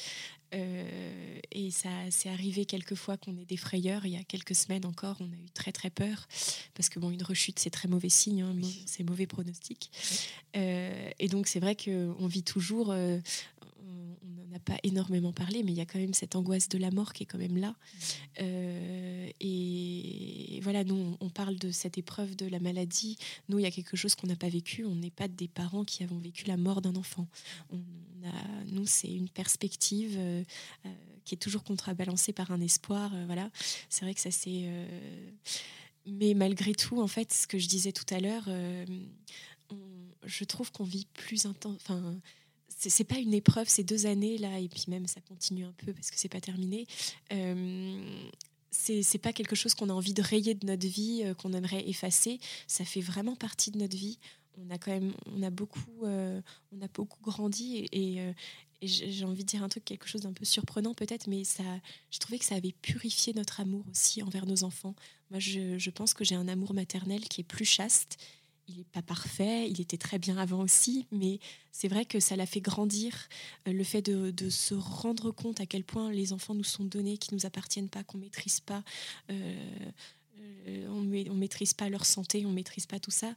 [0.51, 4.05] Et ça c'est arrivé quelques fois qu'on ait des frayeurs.
[4.05, 6.27] Il y a quelques semaines encore, on a eu très très peur
[6.75, 8.83] parce que bon, une rechute c'est très mauvais signe, hein, Oui.
[8.85, 9.89] c'est mauvais pronostic.
[10.53, 12.93] Et donc c'est vrai qu'on vit toujours.
[13.83, 16.77] On n'en a pas énormément parlé, mais il y a quand même cette angoisse de
[16.77, 17.75] la mort qui est quand même là.
[18.41, 23.17] Euh, et voilà, nous, on parle de cette épreuve de la maladie.
[23.49, 24.85] Nous, il y a quelque chose qu'on n'a pas vécu.
[24.85, 27.27] On n'est pas des parents qui avons vécu la mort d'un enfant.
[27.71, 30.43] On a, nous, c'est une perspective euh,
[30.85, 30.89] euh,
[31.25, 33.11] qui est toujours contrabalancée par un espoir.
[33.25, 33.49] voilà,
[33.89, 34.65] c'est vrai que ça c'est.
[36.05, 38.49] mais malgré tout, en fait, ce que je disais tout à l'heure,
[40.25, 41.79] je trouve qu'on vit plus intense.
[42.89, 45.93] C'est pas une épreuve ces deux années là et puis même ça continue un peu
[45.93, 46.87] parce que c'est pas terminé.
[47.31, 48.21] Euh,
[48.71, 51.87] c'est pas quelque chose qu'on a envie de rayer de notre vie euh, qu'on aimerait
[51.87, 52.39] effacer.
[52.67, 54.17] Ça fait vraiment partie de notre vie.
[54.57, 58.33] On a quand même on a beaucoup euh, on a beaucoup grandi et,
[58.81, 61.63] j'ai envie de dire un truc quelque chose d'un peu surprenant peut-être mais ça
[62.11, 64.93] je trouvais que ça avait purifié notre amour aussi envers nos enfants.
[65.31, 68.17] Moi je pense que j'ai un amour maternel qui est plus chaste
[68.67, 71.39] il n'est pas parfait, il était très bien avant aussi, mais
[71.71, 73.27] c'est vrai que ça l'a fait grandir,
[73.67, 77.17] euh, le fait de, se rendre compte à quel point les enfants nous sont donnés,
[77.17, 78.83] qui ne nous appartiennent pas, qu'on ne maîtrise pas.
[79.29, 79.55] Euh,
[80.67, 83.33] euh, on ne maîtrise pas leur santé, on ne maîtrise pas tout ça.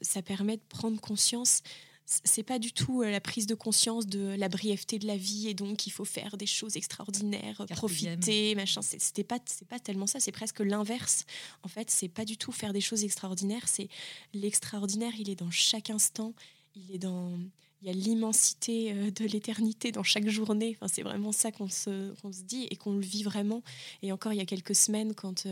[0.00, 1.62] ça permet de prendre conscience
[2.10, 5.54] c'est pas du tout la prise de conscience de la brièveté de la vie et
[5.54, 8.80] donc il faut faire des choses extraordinaires, profiter, machin.
[8.80, 10.18] C'était pas, c'est pas tellement ça.
[10.18, 11.26] C'est presque l'inverse.
[11.62, 13.68] En fait, c'est pas du tout faire des choses extraordinaires.
[13.68, 13.88] C'est
[14.32, 15.12] l'extraordinaire.
[15.18, 16.32] Il est dans chaque instant.
[16.74, 17.38] Il est dans
[17.82, 20.76] il y a l'immensité de l'éternité dans chaque journée.
[20.76, 23.62] Enfin, c'est vraiment ça qu'on se, se, dit et qu'on le vit vraiment.
[24.02, 25.46] Et encore, il y a quelques semaines, quand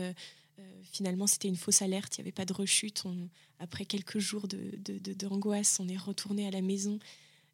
[0.83, 3.03] finalement c'était une fausse alerte, il n'y avait pas de rechute.
[3.59, 6.99] après quelques jours d'angoisse, de, on est retourné à la maison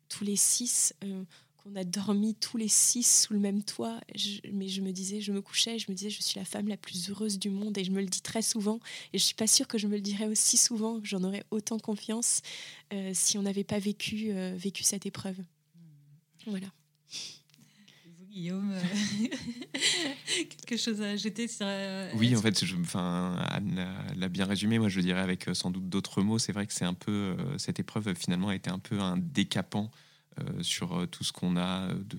[0.10, 1.24] tous les six, euh,
[1.58, 4.00] qu'on a dormi tous les six sous le même toit.
[4.52, 6.78] mais je me disais, je me couchais, je me disais, je suis la femme la
[6.78, 8.80] plus heureuse du monde et je me le dis très souvent.
[9.14, 11.44] Et je suis pas sûre que je me le dirais aussi souvent, que j'en aurais
[11.52, 12.42] autant confiance
[12.92, 15.38] euh, si on n'avait pas vécu, euh, vécu cette épreuve.
[16.46, 16.68] Voilà.
[18.34, 19.28] Guillaume, euh,
[20.50, 21.68] quelque chose à ajouter sur.
[21.70, 24.80] Euh, oui, en fait, je, enfin, Anne l'a bien résumé.
[24.80, 26.40] Moi, je dirais avec euh, sans doute d'autres mots.
[26.40, 29.92] C'est vrai que c'est un peu cette épreuve finalement a été un peu un décapant
[30.62, 32.18] sur tout ce qu'on a de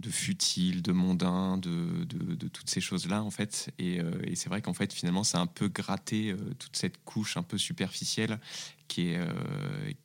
[0.00, 3.72] de futile, de mondain, de, de, toutes ces choses-là, en fait.
[3.80, 7.42] Et, et c'est vrai qu'en fait, finalement, c'est un peu gratté toute cette couche un
[7.42, 8.38] peu superficielle
[8.86, 9.20] qui est,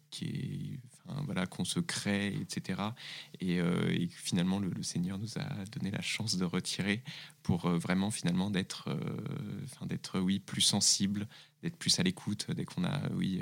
[0.10, 0.80] qui est
[1.26, 2.82] voilà, qu'on se crée, etc.
[3.42, 7.04] Euh, et, finalement, le, Seigneur nous a donné la chance de retirer
[7.42, 11.28] pour euh, vraiment finalement d'être, euh, d'être oui plus sensible,
[11.62, 13.42] d'être plus à l'écoute dès qu'on a oui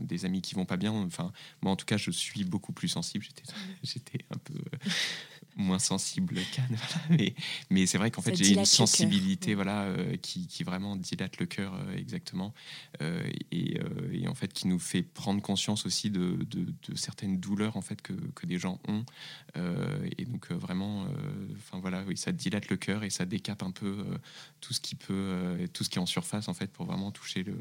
[0.00, 0.92] des amis qui vont pas bien.
[0.92, 1.32] Enfin,
[1.62, 3.24] moi en tout cas, je suis beaucoup plus sensible.
[3.24, 3.44] J'étais,
[3.82, 4.54] j'étais un peu
[5.58, 6.78] moins sensible qu'Anne.
[7.10, 7.34] Mais,
[7.70, 11.46] mais c'est vrai qu'en fait, j'ai une sensibilité voilà, euh, qui, qui, vraiment dilate le
[11.46, 12.54] cœur, euh, exactement.
[13.02, 13.78] Euh, et,
[14.12, 18.00] et, en fait, qui nous fait prendre conscience aussi de, de, certaines douleurs en fait,
[18.00, 19.04] que, que des gens ont.
[20.16, 21.06] et donc, vraiment,
[21.56, 24.04] enfin voilà, oui, ça dilate le cœur et ça décape un peu
[24.60, 27.42] tout, ce qui peut, tout ce qui est en surface, en fait, pour vraiment toucher
[27.42, 27.58] le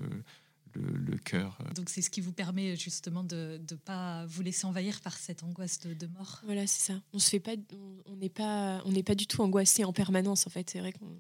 [0.75, 1.57] le, cœur.
[1.75, 5.43] Donc c'est ce qui vous permet justement de ne pas vous laisser envahir par cette
[5.43, 6.41] angoisse de, mort.
[6.43, 6.99] Voilà, c'est ça.
[7.13, 7.86] On se fait pas, on
[8.17, 10.47] n'est pas, on n'est pas du tout angoissé en permanence.
[10.47, 11.17] En fait, c'est vrai qu'on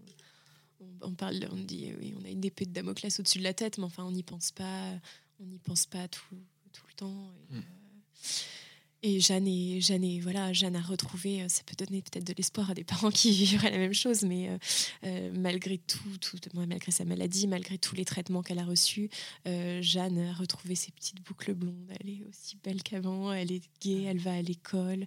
[1.01, 3.77] on, parle, on dit oui, on a une épée de Damoclès au-dessus de la tête,
[3.77, 4.93] mais enfin on n'y pense pas,
[5.39, 6.35] on n'y pense pas tout,
[6.73, 7.31] tout le temps.
[7.51, 7.61] Et, hmm.
[9.03, 12.73] Et Jeanne, Jeanne, voilà, Jeanne a retrouvé, euh, ça peut donner peut-être de l'espoir à
[12.73, 14.57] des parents qui vivraient la même chose, mais euh,
[15.05, 19.09] euh, malgré tout, tout, malgré sa maladie, malgré tous les traitements qu'elle a reçus,
[19.45, 21.91] Jeanne a retrouvé ses petites boucles blondes.
[21.99, 25.05] Elle est aussi belle qu'avant, elle est gaie, elle va à l'école,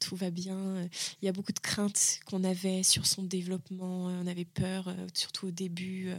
[0.00, 0.88] tout va bien.
[1.20, 5.48] Il y a beaucoup de craintes qu'on avait sur son développement, on avait peur, surtout
[5.48, 6.10] au début.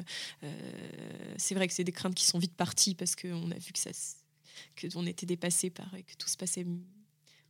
[1.37, 3.79] c'est vrai que c'est des craintes qui sont vite parties parce qu'on a vu que
[3.79, 3.91] ça
[4.75, 6.65] que on était dépassé par que tout se passait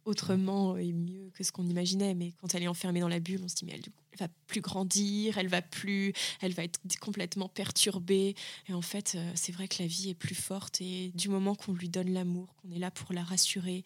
[0.05, 2.13] autrement et mieux que ce qu'on imaginait.
[2.13, 4.61] Mais quand elle est enfermée dans la bulle, on se dit mais elle, va plus
[4.61, 8.35] grandir, elle va plus, elle va être complètement perturbée.
[8.67, 11.55] Et en fait, euh, c'est vrai que la vie est plus forte et du moment
[11.55, 13.83] qu'on lui donne l'amour, qu'on est là pour la rassurer,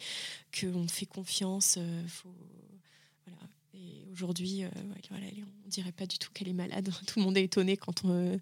[0.60, 2.34] qu'on fait confiance, euh, faut
[3.88, 4.70] et aujourd'hui, euh,
[5.10, 5.26] voilà,
[5.66, 6.90] on dirait pas du tout qu'elle est malade.
[7.08, 8.40] Tout le monde est étonné quand on,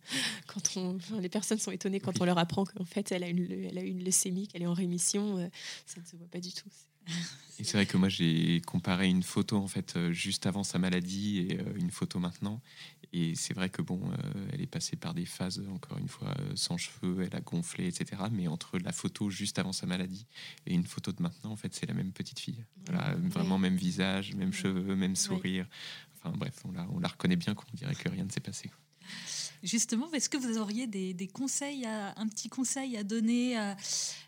[0.48, 3.52] quand on, les personnes sont étonnées quand on leur apprend qu'en fait elle a une,
[3.52, 5.38] elle a une leucémie, qu'elle est en rémission.
[5.38, 5.48] Euh,
[5.86, 6.70] ça ne se voit pas du tout.
[7.58, 10.78] Et c'est vrai que moi j'ai comparé une photo en fait euh, juste avant sa
[10.78, 12.62] maladie et une photo maintenant.
[13.14, 16.34] Et c'est vrai que bon, euh, elle est passée par des phases, encore une fois,
[16.38, 18.24] euh, sans cheveux, elle a gonflé, etc.
[18.30, 20.26] Mais entre la photo juste avant sa maladie
[20.66, 22.66] et une photo de maintenant, en fait, c'est la même petite fille.
[22.88, 25.66] Voilà, vraiment même visage, même cheveux, même sourire.
[26.18, 28.70] Enfin bref, on la, on la reconnaît bien, qu'on dirait que rien ne s'est passé.
[29.66, 33.76] Justement, est-ce que vous auriez des, conseils, un petit conseil à donner à,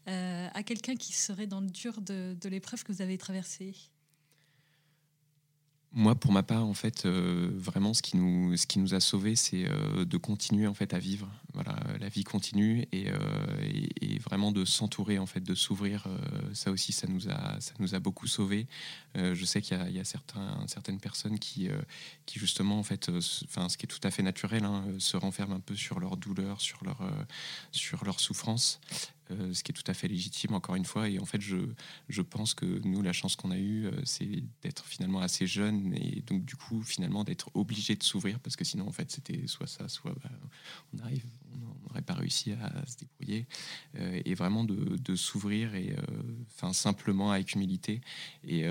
[0.08, 3.76] euh, à quelqu'un qui serait dans le dur de l'épreuve que vous avez traversée?
[5.94, 9.00] Moi, pour ma part, en fait, euh, vraiment, ce qui nous, ce qui nous a
[9.00, 11.30] sauvés, c'est euh, de continuer en fait à vivre.
[11.54, 13.18] Voilà, la vie continue et, euh,
[14.24, 16.08] vraiment de s'entourer, en fait, de s'ouvrir.
[16.54, 18.68] ça aussi, ça nous a, ça nous a beaucoup sauvés.
[19.16, 21.70] je sais qu'il y, a, certaines personnes qui,
[22.26, 23.10] qui justement, en fait,
[23.46, 26.18] enfin, ce qui est tout à fait naturel, hein, se renferment un peu sur leur
[26.18, 27.00] douleur, sur leur,
[27.72, 28.80] sur leur souffrance.
[29.32, 31.10] Euh, ce qui est tout à fait légitime, encore une fois.
[31.10, 31.58] Et en fait, je,
[32.08, 35.94] je pense que nous, la chance qu'on a eue, euh, c'est d'être finalement assez jeune
[35.94, 39.48] et donc, du coup, finalement, d'être obligé de s'ouvrir parce que sinon, en fait, c'était
[39.48, 40.30] soit ça, soit bah,
[40.94, 43.48] on arrive, on n'aurait pas réussi à se débrouiller.
[43.96, 45.96] Euh, et vraiment de, de s'ouvrir et
[46.48, 48.02] enfin simplement avec humilité
[48.44, 48.66] et,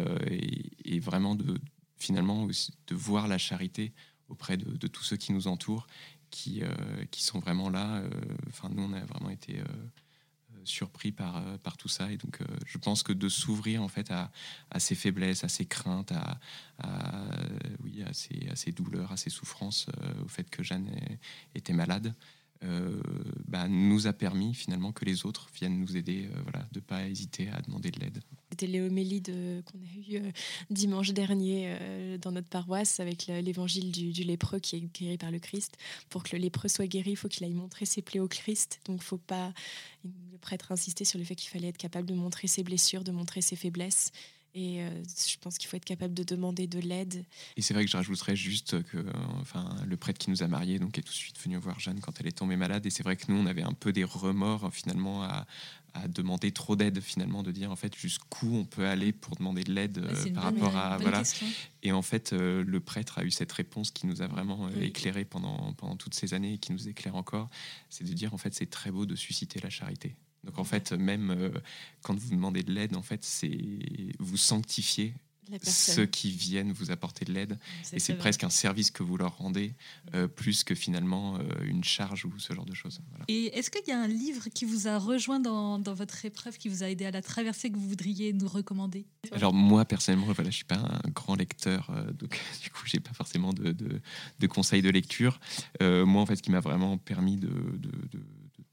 [0.84, 1.58] et, vraiment de
[1.96, 3.92] finalement de voir la charité
[4.28, 5.86] auprès de, de tous ceux qui nous entourent,
[6.30, 6.62] qui,
[7.10, 8.02] qui sont vraiment là.
[8.48, 9.60] Enfin, nous, on a vraiment été
[10.68, 12.10] surpris par, euh, par tout ça.
[12.10, 14.30] Et donc, euh, je pense que de s'ouvrir en fait à,
[14.70, 16.38] à, ses faiblesses, à ses craintes, à,
[17.82, 20.90] oui, à, ses, à ses douleurs, à ses souffrances, euh, au fait que Jeanne
[21.54, 22.14] était malade,
[22.64, 23.00] euh,
[23.46, 26.84] bah, nous a permis finalement que les autres viennent nous aider, euh, voilà, de ne
[26.84, 28.20] pas hésiter à demander de l'aide.
[28.50, 30.30] C'était Léomélie qu'on a eu euh,
[30.70, 31.76] dimanche dernier
[32.20, 35.76] dans notre paroisse avec l'évangile du, du, lépreux qui est guéri par le Christ.
[36.08, 38.80] Pour que le lépreux soit guéri, il faut qu'il aille montrer ses plaies au Christ.
[38.86, 39.52] Donc faut pas,
[40.04, 43.12] le prêtre insistait sur le fait qu'il fallait être capable de montrer ses blessures, de
[43.12, 44.12] montrer ses faiblesses.
[44.58, 47.24] Et euh, je pense qu'il faut être capable de demander de l'aide.
[47.58, 49.04] Et c'est vrai que je rajouterais juste que
[49.38, 52.00] enfin, le prêtre qui nous a mariés donc, est tout de suite venu voir Jeanne
[52.00, 52.86] quand elle est tombée malade.
[52.86, 55.46] Et c'est vrai que nous, on avait un peu des remords finalement à,
[55.92, 59.62] à demander trop d'aide finalement de dire en fait jusqu'où on peut aller pour demander
[59.62, 61.22] de l'aide euh, par rapport à voilà.
[61.82, 65.24] et en fait euh, le prêtre a eu cette réponse qui nous a vraiment éclairé
[65.24, 67.48] pendant pendant toutes ces années et qui nous éclaire encore.
[67.90, 70.92] C'est de dire en fait c'est très beau de susciter la charité donc en fait,
[70.92, 71.50] même euh,
[72.02, 73.58] quand vous demandez de l'aide, en fait, c'est
[74.18, 75.12] vous sanctifiez
[75.62, 77.56] ceux qui viennent vous apporter de l'aide.
[77.92, 79.74] Et c'est presque un service que vous leur rendez,
[80.14, 82.98] euh, plus que finalement euh, une charge ou ce genre de choses.
[83.28, 86.58] Et est-ce qu'il y a un livre qui vous a rejoint dans, dans, votre épreuve,
[86.58, 89.06] qui vous a aidé à la traverser, que vous voudriez nous recommander?
[89.30, 92.96] Alors moi, personnellement, voilà, je ne suis pas un grand lecteur, donc du coup, je
[92.96, 94.00] n'ai pas forcément de, de,
[94.40, 95.38] de, conseils de lecture.
[95.80, 98.20] moi, en fait, ce qui m'a vraiment permis de, de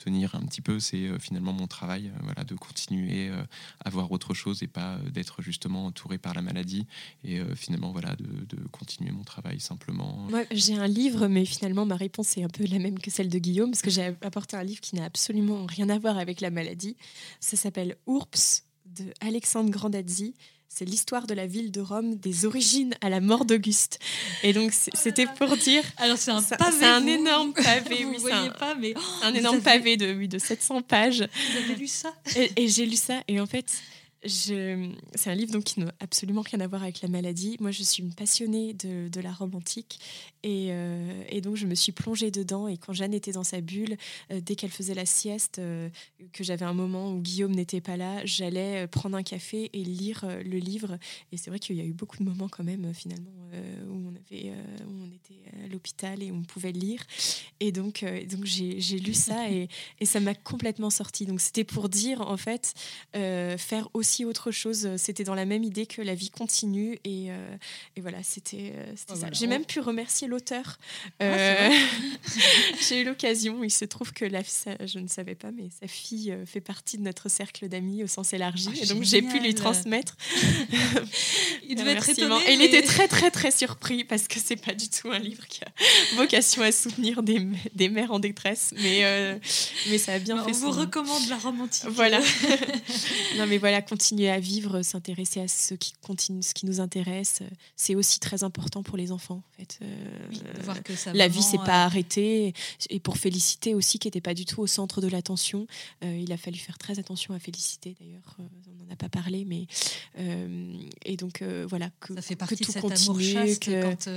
[0.04, 3.44] tenir un petit peu, c'est euh, finalement mon travail, euh, voilà, de continuer euh,
[3.84, 6.86] à voir autre chose et pas d'être justement entouré par la maladie
[7.24, 10.28] et finalement voilà de, continuer mon travail simplement.
[10.52, 13.40] J'ai un livre, mais finalement ma réponse est un peu la même que celle de
[13.40, 16.50] Guillaume parce que j'ai apporté un livre qui n'a absolument rien à voir avec la
[16.50, 16.96] maladie.
[17.40, 20.34] Ça s'appelle Ourps de Alexandre Grandazzi
[20.76, 24.00] c'est l'histoire de la ville de Rome, des origines à la mort d'Auguste.
[24.42, 25.84] Et donc, c'était pour dire.
[25.98, 26.78] Alors, c'est un pavé.
[26.80, 28.18] C'est un énorme pavé, oui.
[28.18, 28.96] voyez pas, mais.
[29.22, 31.20] un énorme pavé de, oui, de 700 pages.
[31.52, 32.12] Vous avez lu ça?
[32.36, 33.22] Et, et j'ai lu ça.
[33.28, 33.72] Et en fait,
[34.26, 37.58] c'est un livre donc, qui n'a absolument rien à voir avec la maladie.
[37.60, 40.00] Moi, je suis une passionnée de, de la Rome antique
[40.44, 42.68] et, euh, et, donc je me suis plongée dedans.
[42.68, 43.98] Et quand Jeanne était dans sa bulle,
[44.32, 45.90] euh, dès qu'elle faisait la sieste, euh,
[46.32, 50.26] que j'avais un moment où Guillaume n'était pas là, j'allais prendre un café et lire
[50.44, 50.98] le livre.
[51.32, 53.32] Et c'est vrai qu'il y a eu beaucoup de moments quand même finalement
[53.88, 54.52] où on avait,
[54.86, 57.04] où on était à l'hôpital et on pouvait lire.
[57.60, 59.68] Et donc, donc j'ai lu ça et,
[60.00, 61.26] et ça m'a complètement sorti.
[61.26, 62.74] Donc c'était pour dire en fait
[63.14, 64.90] faire aussi autre chose.
[64.98, 67.00] C'était dans la même idée que la vie continue.
[67.04, 67.56] Et, euh,
[67.96, 69.28] et voilà, c'était euh, oh, ça.
[69.32, 70.78] J'ai même pu remercier l'auteur.
[71.20, 71.70] Ah, euh,
[72.88, 73.64] j'ai eu l'occasion.
[73.64, 77.04] Il se trouve que la, je ne savais pas, mais sa fille fait partie de
[77.04, 78.70] notre cercle d'amis au sens élargi.
[78.72, 80.16] Ah, et donc j'ai pu lui transmettre.
[81.68, 82.36] il devait être étonné.
[82.48, 85.48] Et il était très très très surpris parce que c'est pas du tout un livre
[85.48, 88.74] qui a vocation à soutenir des, des mères en détresse.
[88.78, 89.40] Mais,
[89.90, 90.52] mais ça a bien bah, fait.
[90.52, 91.90] On vous recommande la romantique.
[91.90, 92.20] Voilà.
[93.38, 97.42] non mais voilà, continuer à vivre, s'intéresser à ce qui continue, ce qui nous intéresse,
[97.78, 99.42] c'est aussi très important pour les enfants.
[99.42, 99.80] En fait.
[100.62, 102.54] voir que ça la vie s'est pas euh, arrêtée
[102.90, 105.68] et pour Félicité aussi qui n'était pas du tout au centre de l'attention.
[106.04, 108.36] Euh, il a fallu faire très attention à Félicité d'ailleurs.
[108.40, 109.68] Euh, on n'en a pas parlé, mais
[111.06, 113.82] et donc voilà que ça fait partie que tout de cet continue, amour que...
[113.82, 114.10] quand,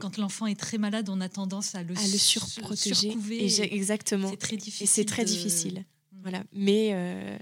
[0.00, 3.16] quand l'enfant est très malade, on a tendance à le, à le surprotéger.
[3.30, 4.28] Et exactement.
[4.30, 4.84] C'est très difficile.
[4.84, 5.84] Et c'est très difficile.
[6.22, 6.44] Voilà.
[6.52, 7.36] Mais euh,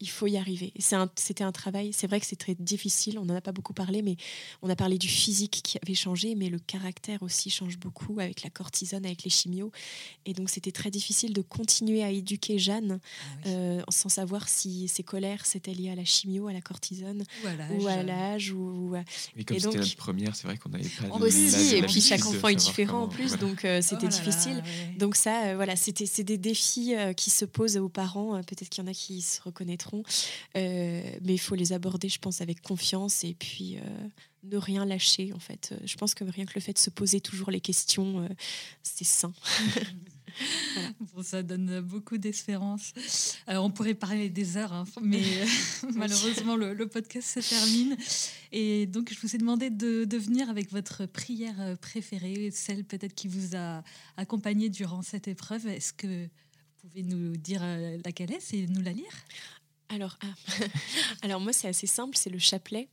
[0.00, 0.72] il faut y arriver.
[1.14, 4.02] C'était un, travail, c'est vrai que c'est très difficile, on n'en a pas beaucoup parlé,
[4.02, 4.16] mais
[4.62, 8.42] on a parlé du physique qui avait changé, mais le caractère aussi change beaucoup avec
[8.42, 9.70] la cortisone, avec les chimios.
[10.24, 14.88] Et donc c'était très difficile de continuer à éduquer Jeanne ah euh, sans savoir si
[14.88, 17.24] ses colères c'était lié à la chimio, à la cortisone
[17.78, 18.50] ou à l'âge.
[18.52, 18.94] Ou,
[19.36, 21.16] Et comme c'était la première, c'est vrai qu'on n'avait pas...
[21.16, 24.62] Aussi, et puis chaque enfant est différent en plus, donc euh, c'était oh difficile.
[24.98, 28.82] Donc ça, voilà, c'était c'est des défis qui se posent aux parents euh, peut-être qu'il
[28.82, 30.02] y en a qui se reconnaîtront.
[30.56, 33.80] Euh, mais il faut les aborder, je pense, avec confiance et puis euh,
[34.44, 35.74] ne rien lâcher en fait.
[35.84, 38.28] Je pense que rien que le fait de se poser toujours les questions,
[38.82, 39.32] c'est sain.
[41.14, 42.92] Bon, ça donne beaucoup d'espérance.
[43.48, 45.22] Euh, on pourrait parler des heures, hein, mais
[45.94, 47.96] malheureusement, le, podcast se termine.
[48.52, 53.14] Et donc, je vous ai demandé de, de venir avec votre prière préférée, celle peut-être
[53.14, 53.82] qui vous a
[54.16, 55.66] accompagné durant cette épreuve.
[55.66, 56.28] Est-ce que
[56.88, 59.12] pouvez nous dire euh, laquelle est et nous la lire?
[59.88, 60.34] Alors, ah.
[61.22, 62.88] alors, moi, c'est assez simple, c'est le chapelet.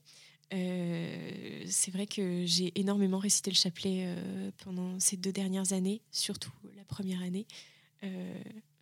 [0.53, 6.01] Euh, c'est vrai que j'ai énormément récité le chapelet euh, pendant ces deux dernières années,
[6.11, 7.45] surtout la première année.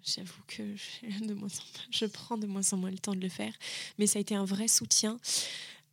[0.03, 0.63] J'avoue que
[1.91, 3.53] je prends de moins en moins le temps de le faire,
[3.99, 5.19] mais ça a été un vrai soutien.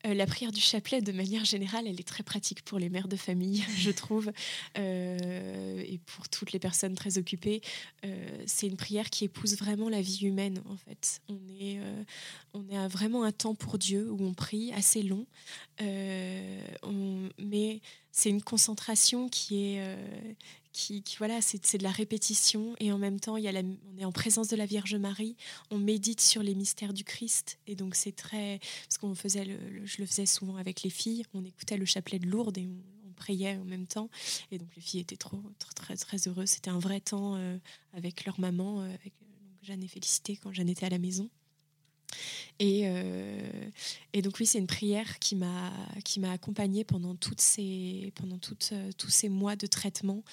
[0.07, 3.09] Euh, la prière du chapelet, de manière générale, elle est très pratique pour les mères
[3.09, 4.31] de famille, je trouve,
[4.79, 7.61] euh, et pour toutes les personnes très occupées.
[8.05, 11.21] Euh, c'est une prière qui épouse vraiment la vie humaine, en fait.
[11.29, 11.81] On est,
[12.55, 15.27] on est vraiment un temps pour Dieu où on prie, assez long,
[17.39, 17.81] mais
[18.13, 19.97] c'est une concentration qui est,
[20.79, 24.05] qui, voilà, c'est de la répétition et en même temps, il y a on est
[24.05, 25.37] en présence de la Vierge Marie,
[25.71, 29.97] on médite sur les mystères du Christ et donc c'est très, parce qu'on faisait, je
[29.99, 33.57] le faisais souvent avec les filles, on écoutait le chapelet de Lourdes et on, priait
[33.57, 34.11] en même temps
[34.53, 36.51] et donc les filles étaient trop, très très heureuses.
[36.51, 37.59] C'était un vrai temps euh,
[37.93, 39.13] avec leur maman, euh, avec
[39.63, 41.29] Jeanne et Félicité quand Jeanne était à la maison.
[42.59, 43.71] Et, euh,
[44.13, 45.73] et, donc oui, c'est une prière qui m'a
[46.05, 50.25] qui m'a accompagnée pendant toutes ces pendant toutes, euh, tous ces mois de traitement.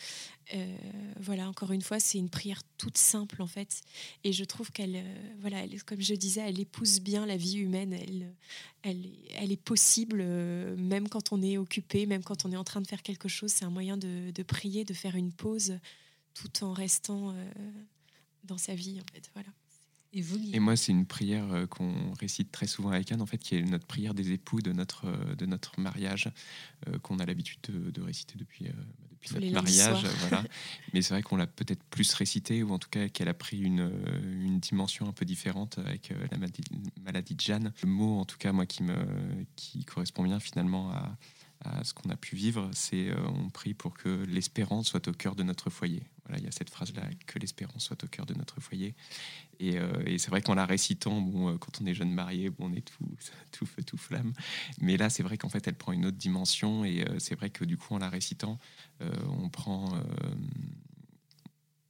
[0.53, 0.77] Euh,
[1.19, 3.81] voilà, encore une fois, c'est une prière toute simple en fait,
[4.23, 5.03] et je trouve qu'elle
[5.39, 7.93] voilà, comme je disais, elle épouse bien la vie humaine.
[7.93, 8.33] Elle
[8.81, 9.05] elle,
[9.37, 10.23] elle est possible
[10.77, 13.51] même quand on est occupé, même quand on est en train de faire quelque chose.
[13.51, 15.79] C'est un moyen de, de, prier, de faire une pause,
[16.35, 17.35] tout en restant
[18.43, 19.29] dans sa vie en fait.
[19.33, 19.49] Voilà.
[20.53, 23.55] Et, moi, c'est une prière euh, qu'on récite très souvent avec Anne, en fait, qui
[23.55, 26.29] est notre prière des époux de notre, euh, de notre mariage,
[26.87, 28.71] euh, qu'on a l'habitude de, réciter depuis, bah,
[29.11, 30.05] depuis notre mariage.
[30.21, 30.43] Voilà.
[30.93, 33.59] Mais c'est vrai qu'on l'a peut-être plus récité, ou en tout cas qu'elle a pris
[33.59, 33.91] une,
[34.23, 37.73] une, dimension un peu différente avec la maladie, de Jeanne.
[37.83, 38.95] Le mot, en tout cas, moi, qui, me,
[39.57, 41.17] qui correspond bien finalement à,
[41.61, 45.35] à ce qu'on a pu vivre, c'est on prie pour que l'espérance soit au cœur
[45.35, 46.03] de notre foyer.
[46.25, 48.95] Voilà, il y a cette phrase-là, que l'espérance soit au cœur de notre foyer.
[49.61, 52.71] Euh, et, c'est vrai qu'en la récitant, bon, euh, quand on est jeune marié, bon,
[52.71, 52.85] on est
[53.51, 54.33] tout, feu, tout flamme.
[54.79, 56.83] Mais là, c'est vrai qu'en fait, elle prend une autre dimension.
[56.83, 58.59] Et euh, c'est vrai que du coup, en la récitant,
[59.27, 59.93] on prend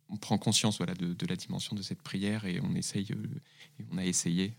[0.10, 3.10] on prend conscience voilà, de, la dimension de cette prière et on essaye
[3.92, 4.56] on a essayé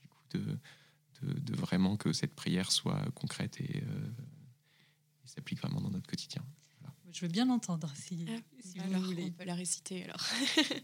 [0.00, 0.58] du coup de,
[1.24, 3.82] de, vraiment que cette prière soit concrète et, et
[5.26, 6.44] s'applique vraiment dans notre quotidien.
[7.14, 9.26] Je veux bien l'entendre si, ah, alors, vous voulez.
[9.26, 10.26] On peut la réciter alors.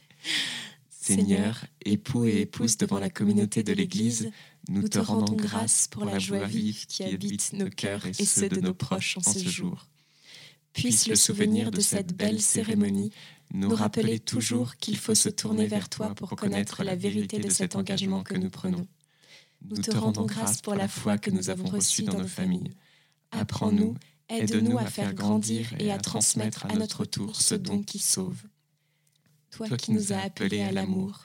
[0.89, 4.31] Seigneur, époux et épouse devant la communauté de l'Église,
[4.69, 8.61] nous te rendons grâce pour la joie vive qui habite nos cœurs et ceux de
[8.61, 9.89] nos proches en ce jour.
[10.73, 13.11] Puisse le souvenir de cette belle cérémonie
[13.53, 17.75] nous rappeler toujours qu'il faut se tourner vers toi pour connaître la vérité de cet
[17.75, 18.87] engagement que nous prenons.
[19.69, 22.73] Nous te rendons grâce pour la foi que nous avons reçue dans nos familles.
[23.31, 23.95] Apprends-nous
[24.31, 28.41] Aide-nous à faire grandir et à transmettre à notre tour ce don qui sauve.
[29.51, 31.25] Toi qui nous as appelés à l'amour,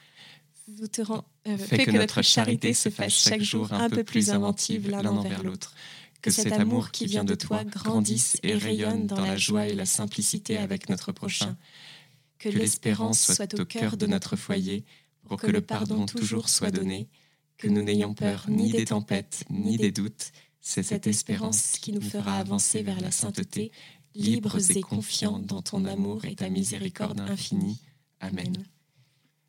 [0.66, 1.24] nous te rend...
[1.46, 5.44] Euh, fais que notre charité se fasse chaque jour un peu plus inventive l'un envers
[5.44, 5.72] l'autre.
[6.20, 9.86] Que cet amour qui vient de toi grandisse et rayonne dans la joie et la
[9.86, 11.56] simplicité avec notre prochain.
[12.40, 14.84] Que l'espérance soit au cœur de notre foyer
[15.28, 17.08] pour que le pardon toujours soit donné.
[17.58, 20.32] Que nous n'ayons peur ni des tempêtes ni des doutes
[20.68, 23.70] c'est cette espérance qui nous fera avancer vers la sainteté,
[24.16, 27.80] libres et confiants dans ton amour et ta miséricorde infinie.
[28.18, 28.52] Amen.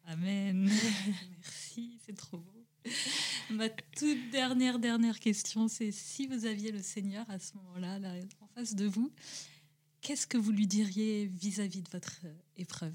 [0.05, 0.69] Amen.
[1.41, 2.63] Merci, c'est trop beau.
[3.49, 7.97] Ma toute dernière, dernière question, c'est si vous aviez le Seigneur à ce moment-là,
[8.39, 9.11] en face de vous,
[10.01, 12.21] qu'est-ce que vous lui diriez vis-à-vis de votre
[12.57, 12.93] épreuve?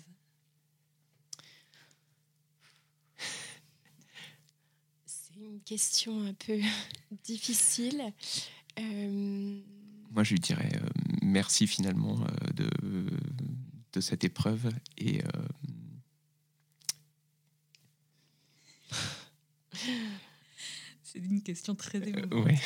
[5.43, 6.59] Une question un peu
[7.25, 8.13] difficile.
[8.79, 9.61] Euh,
[10.11, 10.89] Moi, je lui dirais euh,
[11.23, 12.71] merci finalement euh, de,
[13.93, 15.21] de cette épreuve et
[21.03, 22.49] c'est une question très émouvante.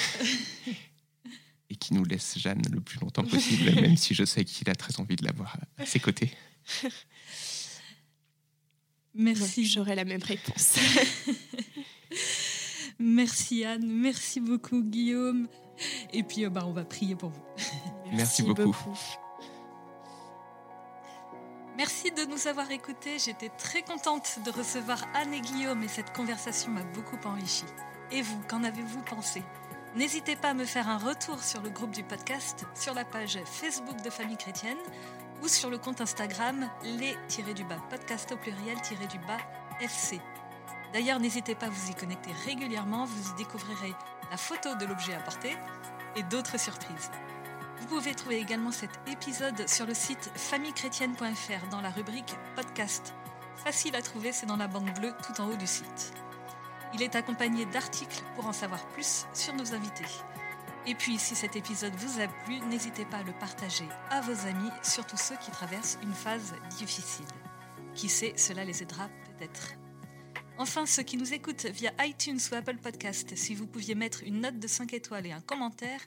[1.68, 4.74] et qui nous laisse Jeanne le plus longtemps possible, même si je sais qu'il a
[4.76, 6.30] très envie de l'avoir à ses côtés.
[9.14, 9.66] Merci.
[9.66, 10.76] J'aurais la même réponse.
[12.99, 15.49] Merci Anne, merci beaucoup Guillaume.
[16.12, 17.42] Et puis euh, bah, on va prier pour vous.
[18.12, 18.74] Merci, beaucoup.
[21.76, 23.18] Merci de nous avoir écoutés.
[23.18, 27.64] J'étais très contente de recevoir Anne et Guillaume et cette conversation m'a beaucoup enrichi.
[28.11, 29.42] Et vous, qu'en avez-vous pensé?
[29.97, 33.38] N'hésitez pas à me faire un retour sur le groupe du podcast, sur la page
[33.44, 34.78] Facebook de Famille Chrétienne
[35.42, 39.38] ou sur le compte Instagram les-du-bas podcast au pluriel-du-bas
[39.80, 40.20] FC.
[40.97, 43.92] D'ailleurs, n'hésitez pas à vous y connecter régulièrement, vous y découvrirez
[44.30, 45.55] la photo de l'objet apporté
[46.16, 47.11] et d'autres surprises.
[47.78, 53.14] Vous pouvez trouver également cet épisode sur le site famillechrétienne.fr dans la rubrique podcast.
[53.57, 56.14] Facile à trouver, c'est dans la bande bleue tout en haut du site.
[56.94, 60.09] Il est accompagné d'articles pour en savoir plus sur nos invités.
[60.86, 64.47] Et puis, si cet épisode vous a plu, n'hésitez pas à le partager à vos
[64.47, 67.26] amis, surtout ceux qui traversent une phase difficile.
[67.94, 69.76] Qui sait, cela les aidera peut-être.
[70.59, 74.40] Enfin, ceux qui nous écoutent via iTunes ou Apple Podcast, si vous pouviez mettre une
[74.40, 76.00] note de 5 étoiles et un commentaire,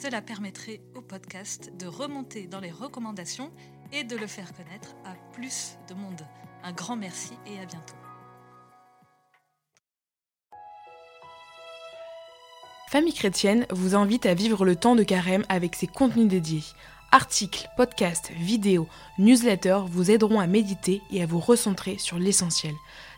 [0.00, 3.52] cela permettrait au podcast de remonter dans les recommandations
[3.92, 6.24] et de le faire connaître à plus de monde.
[6.62, 7.96] Un grand merci et à bientôt.
[12.88, 16.62] Famille chrétienne vous invite à vivre le temps de carême avec ses contenus dédiés.
[17.10, 18.88] Articles, podcasts, vidéos,
[19.18, 22.74] newsletters vous aideront à méditer et à vous recentrer sur l'essentiel.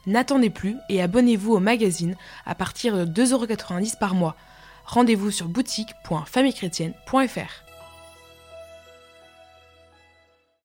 [0.09, 4.36] N'attendez plus et abonnez-vous au magazine à partir de 2,90€ par mois.
[4.86, 7.68] Rendez-vous sur boutique.famillechrétienne.fr.